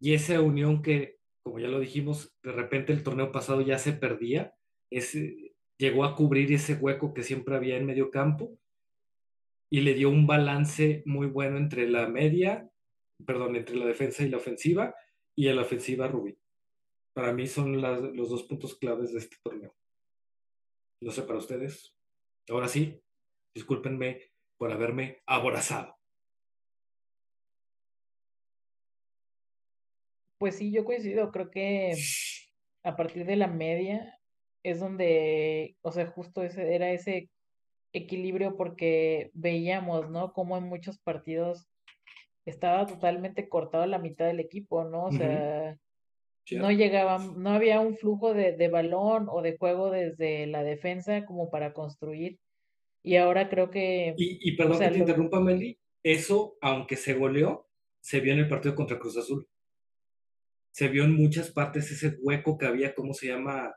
[0.00, 3.92] y esa unión que, como ya lo dijimos, de repente el torneo pasado ya se
[3.92, 4.54] perdía
[4.90, 8.58] ese, llegó a cubrir ese hueco que siempre había en medio campo
[9.70, 12.68] y le dio un balance muy bueno entre la media,
[13.24, 14.94] perdón, entre la defensa y la ofensiva
[15.34, 16.36] y en la ofensiva Rubí.
[17.12, 19.74] Para mí son los dos puntos claves de este torneo.
[21.00, 21.94] No sé para ustedes.
[22.48, 23.00] Ahora sí,
[23.54, 25.96] discúlpenme por haberme aborazado.
[30.38, 31.30] Pues sí, yo coincido.
[31.30, 31.94] Creo que
[32.82, 34.18] a partir de la media
[34.62, 37.30] es donde, o sea, justo ese era ese
[37.92, 40.32] equilibrio porque veíamos, ¿no?
[40.32, 41.68] Como en muchos partidos
[42.44, 45.04] estaba totalmente cortado la mitad del equipo, ¿no?
[45.04, 45.78] O sea,
[46.50, 51.24] no llegaban, no había un flujo de, de, balón o de juego desde la defensa
[51.24, 52.38] como para construir.
[53.02, 54.14] Y ahora creo que...
[54.16, 57.68] Y, y perdón que te interrumpa, Meli, eso, aunque se goleó,
[58.00, 59.48] se vio en el partido contra Cruz Azul.
[60.70, 63.74] Se vio en muchas partes ese hueco que había, ¿cómo se llama?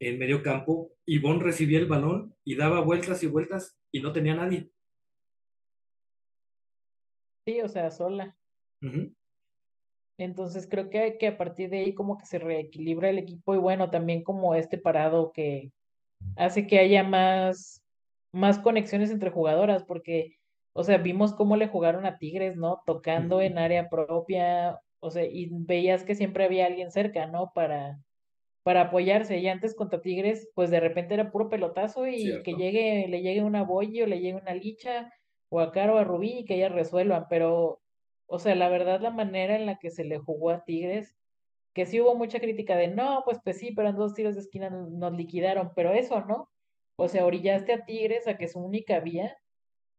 [0.00, 4.34] en medio campo, Ivonne recibía el balón y daba vueltas y vueltas y no tenía
[4.34, 4.70] nadie.
[7.48, 8.36] Sí, o sea, sola.
[10.18, 13.58] Entonces creo que, que a partir de ahí como que se reequilibra el equipo y
[13.58, 15.72] bueno, también como este parado que
[16.36, 17.82] hace que haya más,
[18.32, 20.36] más conexiones entre jugadoras, porque,
[20.74, 22.82] o sea, vimos cómo le jugaron a Tigres, ¿no?
[22.84, 27.52] Tocando en área propia, o sea, y veías que siempre había alguien cerca, ¿no?
[27.54, 27.98] Para,
[28.62, 29.38] para apoyarse.
[29.38, 33.42] Y antes contra Tigres, pues de repente era puro pelotazo y que llegue, le llegue
[33.42, 35.10] una Boyi o le llegue una Licha
[35.50, 37.26] o a Caro a Rubí y que ellas resuelvan.
[37.28, 37.80] Pero,
[38.26, 41.16] o sea, la verdad, la manera en la que se le jugó a Tigres,
[41.74, 44.40] que sí hubo mucha crítica de no, pues pues sí, pero en dos tiros de
[44.40, 46.50] esquina nos, liquidaron, pero eso no.
[46.96, 49.36] O sea, orillaste a Tigres a que su única vía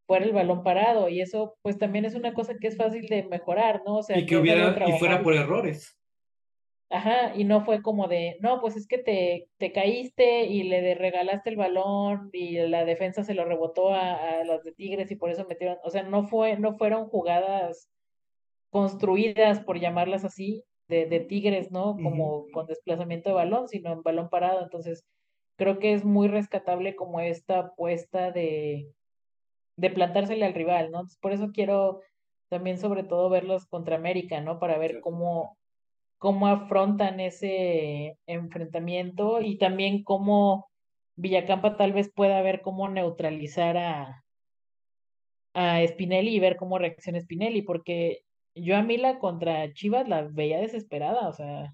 [0.05, 3.23] fuera el balón parado y eso pues también es una cosa que es fácil de
[3.23, 3.97] mejorar, ¿no?
[3.97, 5.98] O sea, y que hubiera y fuera por errores.
[6.91, 10.95] Ajá, y no fue como de, no, pues es que te, te caíste y le
[10.95, 15.15] regalaste el balón y la defensa se lo rebotó a, a las de Tigres y
[15.15, 17.89] por eso metieron, o sea, no fue, no fueron jugadas
[18.71, 21.95] construidas, por llamarlas así, de, de Tigres, ¿no?
[21.95, 24.63] Como con desplazamiento de balón, sino en balón parado.
[24.63, 25.05] Entonces,
[25.57, 28.91] creo que es muy rescatable como esta apuesta de,
[29.75, 31.03] de plantársele al rival, ¿no?
[31.21, 32.01] por eso quiero
[32.49, 34.57] también sobre todo verlos contra América, ¿no?
[34.57, 35.58] Para ver cómo,
[36.19, 40.69] cómo afrontan ese enfrentamiento y también cómo
[41.15, 44.23] Villacampa tal vez pueda ver cómo neutralizar a,
[45.53, 50.59] a Spinelli y ver cómo reacciona Spinelli, porque yo a Mila contra Chivas la veía
[50.59, 51.73] desesperada, o sea,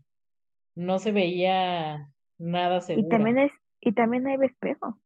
[0.75, 3.07] no se veía nada segura.
[3.07, 4.99] Y también es, y también Eva Espejo.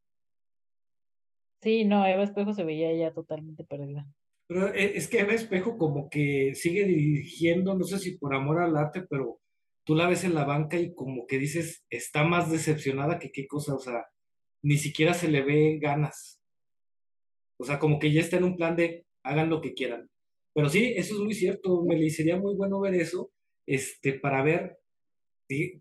[1.62, 4.06] Sí, no, Eva Espejo se veía ya totalmente perdida.
[4.50, 8.60] Pero eh, es que Eva Espejo como que sigue dirigiendo, no sé si por amor
[8.60, 9.40] al arte, pero
[9.84, 13.46] tú la ves en la banca y como que dices, está más decepcionada que qué
[13.48, 14.08] cosa, o sea,
[14.64, 16.42] ni siquiera se le ve ganas.
[17.58, 20.10] O sea, como que ya está en un plan de hagan lo que quieran.
[20.54, 23.32] Pero sí, eso es muy cierto, me sería muy bueno ver eso,
[23.68, 24.80] este, para ver,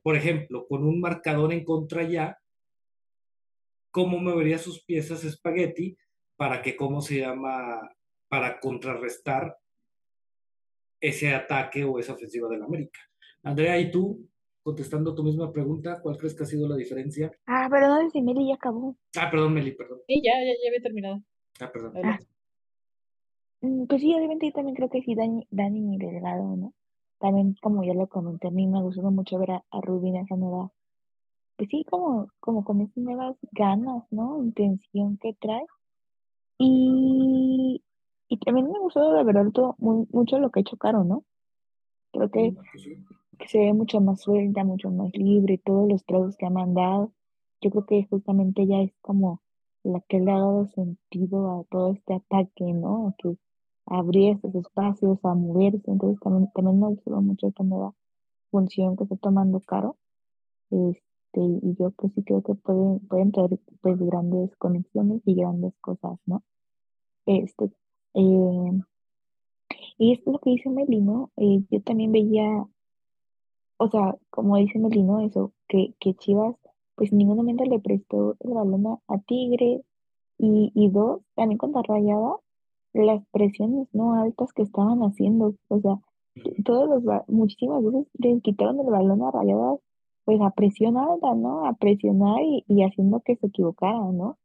[0.03, 2.39] por ejemplo, con un marcador en contra ya,
[3.91, 5.97] cómo movería sus piezas espagueti
[6.37, 7.81] para que, ¿cómo se llama?
[8.29, 9.59] Para contrarrestar
[11.01, 13.01] ese ataque o esa ofensiva del América.
[13.43, 14.29] Andrea, ¿y tú?
[14.63, 17.33] Contestando tu misma pregunta, ¿cuál crees que ha sido la diferencia?
[17.47, 18.97] Ah, perdón, si Meli ya acabó.
[19.17, 20.01] Ah, perdón, Meli, perdón.
[20.07, 21.23] Sí, ya, ya, ya había terminado.
[21.61, 21.93] Ah, perdón.
[22.05, 22.19] Ah.
[23.61, 26.75] Mm, pues sí, obviamente yo también creo que sí, Dani, Dani Delgado, ¿no?
[27.19, 30.37] También, como ya lo comenté, a mí me gustó mucho ver a, a Rubín esa
[30.37, 30.71] nueva,
[31.57, 34.43] pues sí, como, como con esas nuevas ganas, ¿no?
[34.43, 35.65] Intención que trae.
[36.59, 37.83] Y,
[38.29, 41.25] y también me gustó de verdad todo, mucho lo que ha hecho Caro, ¿no?
[42.13, 42.55] Creo que,
[43.39, 47.13] que se ve mucho más suelta, mucho más libre, todos los tragos que ha mandado.
[47.61, 49.41] Yo creo que justamente ella es como
[49.83, 53.09] la que le ha dado sentido a todo este ataque, ¿no?
[53.09, 53.37] A que
[53.87, 55.91] abrir estos espacios, a moverse.
[55.91, 57.95] Entonces también, también me gustó mucho esta nueva
[58.51, 59.97] función que está tomando Caro.
[60.71, 65.75] Este, y yo pues sí creo que pueden, pueden traer pues grandes conexiones y grandes
[65.81, 66.43] cosas, ¿no?
[67.27, 67.71] Este,
[68.15, 68.83] eh,
[69.99, 71.31] y esto es lo que dice Meli, ¿no?
[71.37, 72.67] Eh, yo también veía,
[73.79, 75.21] o sea, como dice Meli, ¿no?
[75.21, 76.57] Eso, que, que Chivas
[76.99, 79.83] pues en ningún momento le prestó el balón a, Tigre
[80.37, 82.37] y, y dos, también contra Rayada,
[82.93, 86.01] las presiones no altas que estaban haciendo, o sea,
[86.65, 89.79] todos los, muchísimas veces le quitaron el balón a Rayadas,
[90.25, 91.67] pues a presión alta, ¿no?
[91.67, 94.37] A presionar y, y haciendo que se equivocaran, ¿no?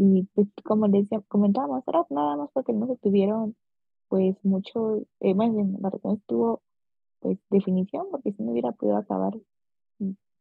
[0.00, 3.56] Y pues como decía, comentábamos, era nada más porque no se tuvieron
[4.08, 6.62] pues mucho, eh, más bien, la estuvo
[7.20, 9.34] pues definición, porque si no hubiera podido acabar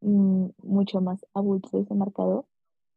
[0.02, 2.46] Mm, mucho más abulto ese marcador.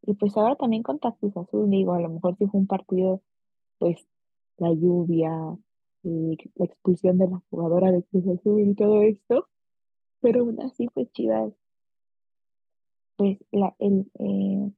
[0.03, 3.23] Y pues ahora también con Cruz Azul, digo, a lo mejor si fue un partido,
[3.79, 4.07] pues
[4.59, 5.31] la lluvia,
[6.05, 9.49] y la expulsión de la jugadora de Cruz Azul y todo esto,
[10.21, 11.53] pero aún así, pues Chivas,
[13.17, 14.71] pues la, el, eh,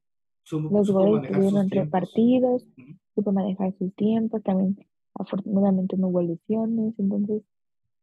[0.51, 2.67] los goles estuvieron repartidos,
[3.15, 4.77] supo manejar sus tiempos, también
[5.15, 7.43] afortunadamente no hubo lesiones, entonces,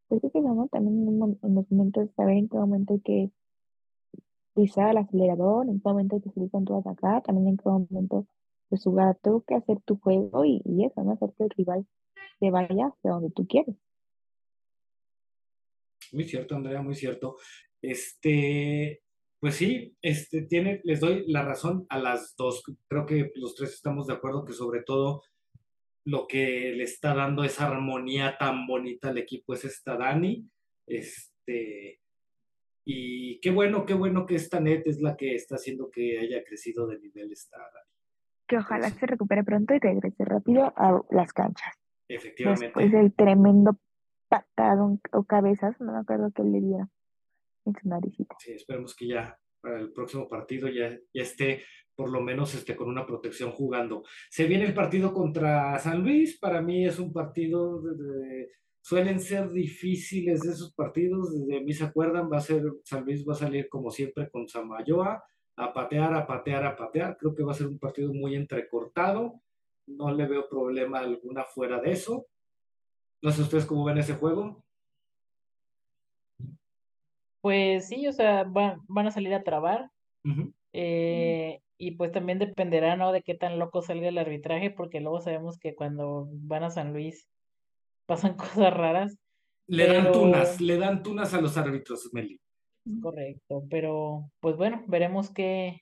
[0.07, 0.67] pues es que ¿no?
[0.71, 3.31] También en, los momentos, saber en qué momento hay que
[4.55, 7.69] pisar el acelerador, en qué momento hay que salir con todo acá, también en qué
[7.69, 8.27] momento
[8.69, 11.11] pues jugar, tengo que hacer tu juego y, y eso, ¿no?
[11.11, 11.85] Hacer que el rival
[12.39, 13.75] se vaya hacia donde tú quieres.
[16.13, 17.37] Muy cierto, Andrea, muy cierto.
[17.81, 19.01] Este,
[19.41, 22.63] pues sí, este, tiene, les doy la razón a las dos.
[22.87, 25.23] Creo que los tres estamos de acuerdo que sobre todo
[26.05, 30.47] lo que le está dando esa armonía tan bonita al equipo es esta Dani.
[30.85, 31.99] Este,
[32.85, 36.43] y qué bueno, qué bueno que esta net es la que está haciendo que haya
[36.43, 37.57] crecido de nivel esta
[38.47, 41.73] Que ojalá se recupere pronto y regrese rápido a las canchas.
[42.07, 42.65] Efectivamente.
[42.65, 43.79] Después del tremendo
[44.29, 46.91] patado o cabezas, no me acuerdo qué le dio
[47.65, 48.35] en su naricita.
[48.39, 51.61] Sí, esperemos que ya para el próximo partido ya, ya esté
[51.95, 54.03] por lo menos este, con una protección jugando.
[54.29, 58.49] Se viene el partido contra San Luis, para mí es un partido de
[58.81, 63.33] suelen ser difíciles esos partidos, desde mí se acuerdan, va a ser, San Luis va
[63.33, 65.23] a salir como siempre con Samayoa,
[65.57, 69.41] a patear, a patear, a patear, creo que va a ser un partido muy entrecortado,
[69.85, 72.27] no le veo problema alguna fuera de eso.
[73.21, 74.63] No sé ustedes cómo ven ese juego.
[77.41, 79.89] Pues sí, o sea, van, van a salir a trabar.
[80.73, 83.11] Eh, y pues también dependerá, ¿no?
[83.11, 86.93] De qué tan loco salga el arbitraje, porque luego sabemos que cuando van a San
[86.93, 87.27] Luis
[88.05, 89.17] pasan cosas raras.
[89.67, 92.39] Le dan tunas, le dan tunas a los árbitros, Meli.
[93.01, 95.81] Correcto, pero pues bueno, veremos qué,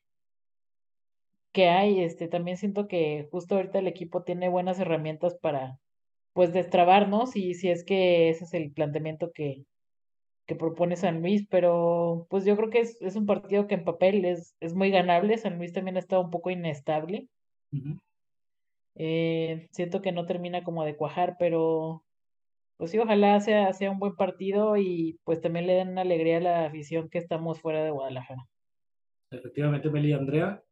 [1.51, 2.01] qué hay.
[2.01, 5.79] Este, también siento que justo ahorita el equipo tiene buenas herramientas para
[6.33, 9.65] pues destrabarnos y si es que ese es el planteamiento que,
[10.49, 13.83] que propone San Luis, pero pues yo creo que es, es un partido que en
[13.83, 15.37] papel es, es muy ganable.
[15.37, 17.29] San Luis también ha estado un poco inestable.
[18.95, 22.03] Eh, siento que no termina como de cuajar, pero
[22.77, 26.41] pues sí, ojalá sea, sea un buen partido y pues también le den alegría a
[26.41, 28.47] la afición que estamos fuera de Guadalajara.
[29.29, 30.63] Efectivamente, Meli Andrea.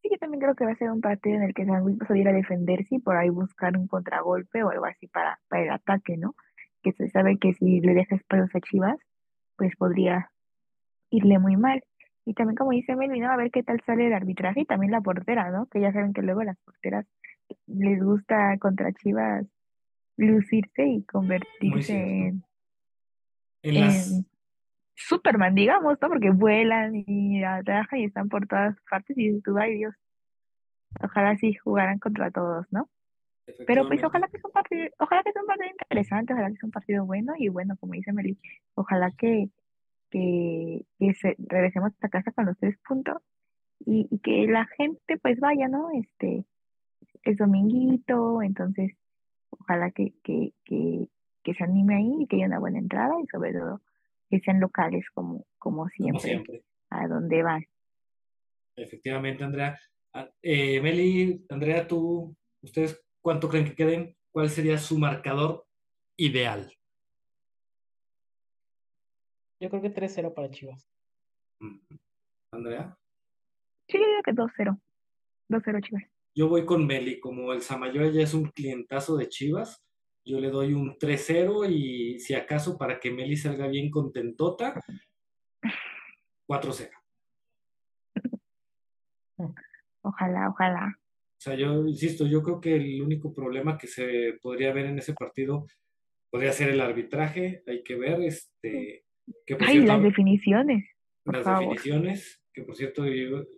[0.00, 1.98] Sí, yo también creo que va a ser un partido en el que San Luis
[1.98, 5.38] va a salir a defenderse y por ahí buscar un contragolpe o algo así para,
[5.48, 6.34] para el ataque, ¿no?
[6.82, 8.98] Que se sabe que si le deja espacios a Chivas,
[9.56, 10.30] pues podría
[11.10, 11.82] irle muy mal.
[12.24, 13.30] Y también, como dice Meli, ¿no?
[13.30, 15.66] A ver qué tal sale el arbitraje y también la portera, ¿no?
[15.66, 17.06] Que ya saben que luego las porteras
[17.66, 19.46] les gusta contra Chivas
[20.16, 22.44] lucirse y convertirse en,
[23.62, 24.26] En las, en
[24.94, 26.08] Superman, digamos, ¿no?
[26.08, 29.94] Porque vuelan y trabajan y están por todas partes y dices tú, ay Dios,
[31.00, 32.88] ojalá sí jugaran contra todos, ¿no?
[33.66, 36.56] Pero pues ojalá que sea un partido, ojalá que sea un partido interesante, ojalá que
[36.56, 38.38] sea un partido bueno y bueno, como dice Meli,
[38.74, 39.48] ojalá que,
[40.10, 43.16] que, que se- regresemos a casa con los tres puntos
[43.86, 45.88] y, y que la gente pues vaya, ¿no?
[45.92, 46.44] Este,
[47.22, 48.92] es dominguito, entonces
[49.50, 51.08] ojalá que, que, que,
[51.42, 53.80] que se anime ahí y que haya una buena entrada y sobre todo
[54.30, 56.62] que sean locales como, como Como siempre siempre.
[56.90, 57.64] a donde van.
[58.76, 59.78] Efectivamente, Andrea.
[60.12, 64.16] Ah, eh, Meli, Andrea, tú, ¿ustedes cuánto creen que queden?
[64.30, 65.66] ¿Cuál sería su marcador
[66.16, 66.72] ideal?
[69.60, 70.88] Yo creo que 3-0 para Chivas.
[72.50, 72.96] Andrea.
[73.86, 74.80] Sí, yo digo que 2-0,
[75.50, 76.04] 2-0 Chivas.
[76.34, 79.84] Yo voy con Meli, como el Samayoa ya es un clientazo de Chivas,
[80.24, 84.80] yo le doy un 3-0 y si acaso para que Meli salga bien contentota,
[86.48, 86.90] 4-0.
[90.00, 90.98] Ojalá, ojalá.
[91.38, 94.98] O sea, yo insisto, yo creo que el único problema que se podría ver en
[94.98, 95.66] ese partido
[96.30, 99.04] podría ser el arbitraje, hay que ver, este,
[99.46, 100.84] que por Ay, cierto, las definiciones,
[101.24, 101.60] las favor.
[101.60, 103.04] definiciones, que por cierto,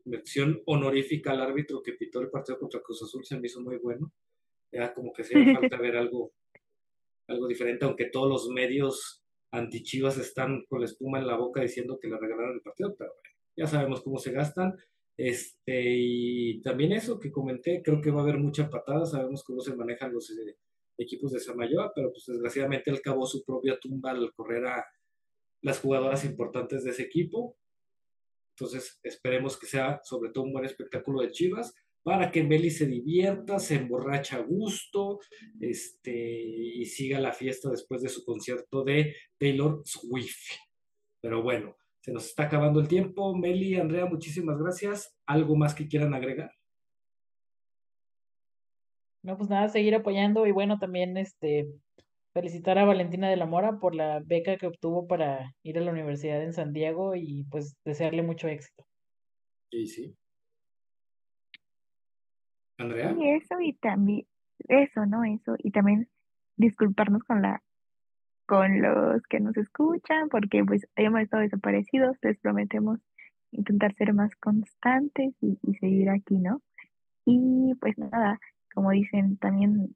[0.04, 3.78] mención honorífica al árbitro que pitó el partido contra Cruz Azul se me hizo muy
[3.78, 4.12] bueno.
[4.70, 6.32] Ya como que hacía falta ver algo,
[7.28, 11.98] algo diferente, aunque todos los medios antichivas están con la espuma en la boca diciendo
[11.98, 14.76] que le regalaron el partido, pero bueno, ya sabemos cómo se gastan.
[15.16, 19.60] Este, y también eso que comenté, creo que va a haber mucha patada, sabemos cómo
[19.60, 20.56] se manejan los eh,
[20.96, 24.86] equipos de Samayoa, pero pues desgraciadamente él cavó su propia tumba al correr a
[25.62, 27.56] las jugadoras importantes de ese equipo.
[28.54, 32.86] Entonces, esperemos que sea sobre todo un buen espectáculo de Chivas para que Meli se
[32.86, 35.20] divierta, se emborracha a gusto
[35.60, 40.50] este, y siga la fiesta después de su concierto de Taylor Swift.
[41.20, 43.36] Pero bueno, se nos está acabando el tiempo.
[43.36, 45.14] Meli, Andrea, muchísimas gracias.
[45.26, 46.50] ¿Algo más que quieran agregar?
[49.22, 51.68] No, pues nada, seguir apoyando y bueno, también este
[52.32, 55.90] felicitar a Valentina de la Mora por la beca que obtuvo para ir a la
[55.90, 58.86] universidad en San Diego y pues desearle mucho éxito.
[59.70, 60.16] Sí, sí.
[62.78, 63.14] Andrea.
[63.18, 64.26] Y eso y también,
[64.68, 65.22] eso, ¿no?
[65.24, 66.08] Eso, y también
[66.56, 67.62] disculparnos con la,
[68.50, 72.98] con los que nos escuchan, porque pues hayamos estado desaparecidos, les prometemos
[73.52, 76.60] intentar ser más constantes y, y seguir aquí, ¿no?
[77.24, 78.40] Y pues nada,
[78.74, 79.94] como dicen, también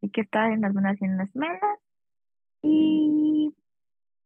[0.00, 1.80] hay que estar en las buenas y en las malas.
[2.62, 3.52] Y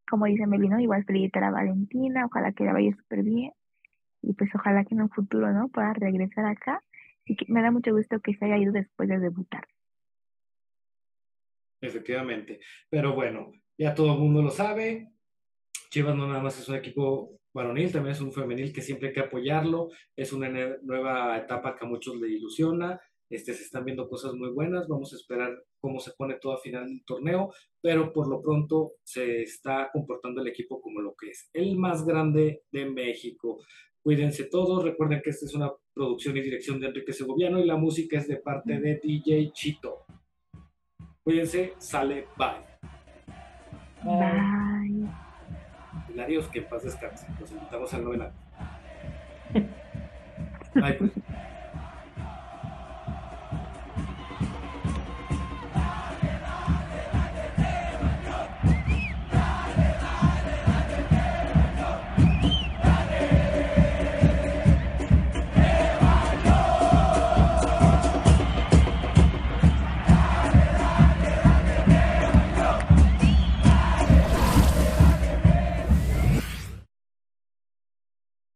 [0.07, 3.53] como dice Melino, igual felicitar a Valentina, ojalá que la vaya súper bien.
[4.21, 5.69] Y pues ojalá que en un futuro, ¿no?
[5.69, 6.83] Pueda regresar acá.
[7.25, 9.67] Y que me da mucho gusto que se haya ido después de debutar.
[11.81, 12.61] Efectivamente.
[12.89, 15.11] Pero bueno, ya todo el mundo lo sabe.
[15.91, 19.15] Chivas no nada más es un equipo varonil, también es un femenil que siempre hay
[19.15, 19.91] que apoyarlo.
[20.17, 20.49] Es una
[20.83, 23.01] nueva etapa que a muchos le ilusiona.
[23.29, 24.89] Este, se están viendo cosas muy buenas.
[24.89, 28.93] Vamos a esperar cómo se pone todo a final del torneo, pero por lo pronto
[29.03, 33.65] se está comportando el equipo como lo que es, el más grande de México.
[34.03, 34.85] Cuídense todos.
[34.85, 38.29] Recuerden que esta es una producción y dirección de Enrique Segoviano y la música es
[38.29, 40.05] de parte de DJ Chito.
[41.23, 42.72] Cuídense, sale, bye.
[44.05, 45.09] Bye.
[46.09, 47.27] Hilarios, que en paz descanse.
[47.41, 48.31] Los invitamos al novena.
[50.75, 51.11] Bye, pues.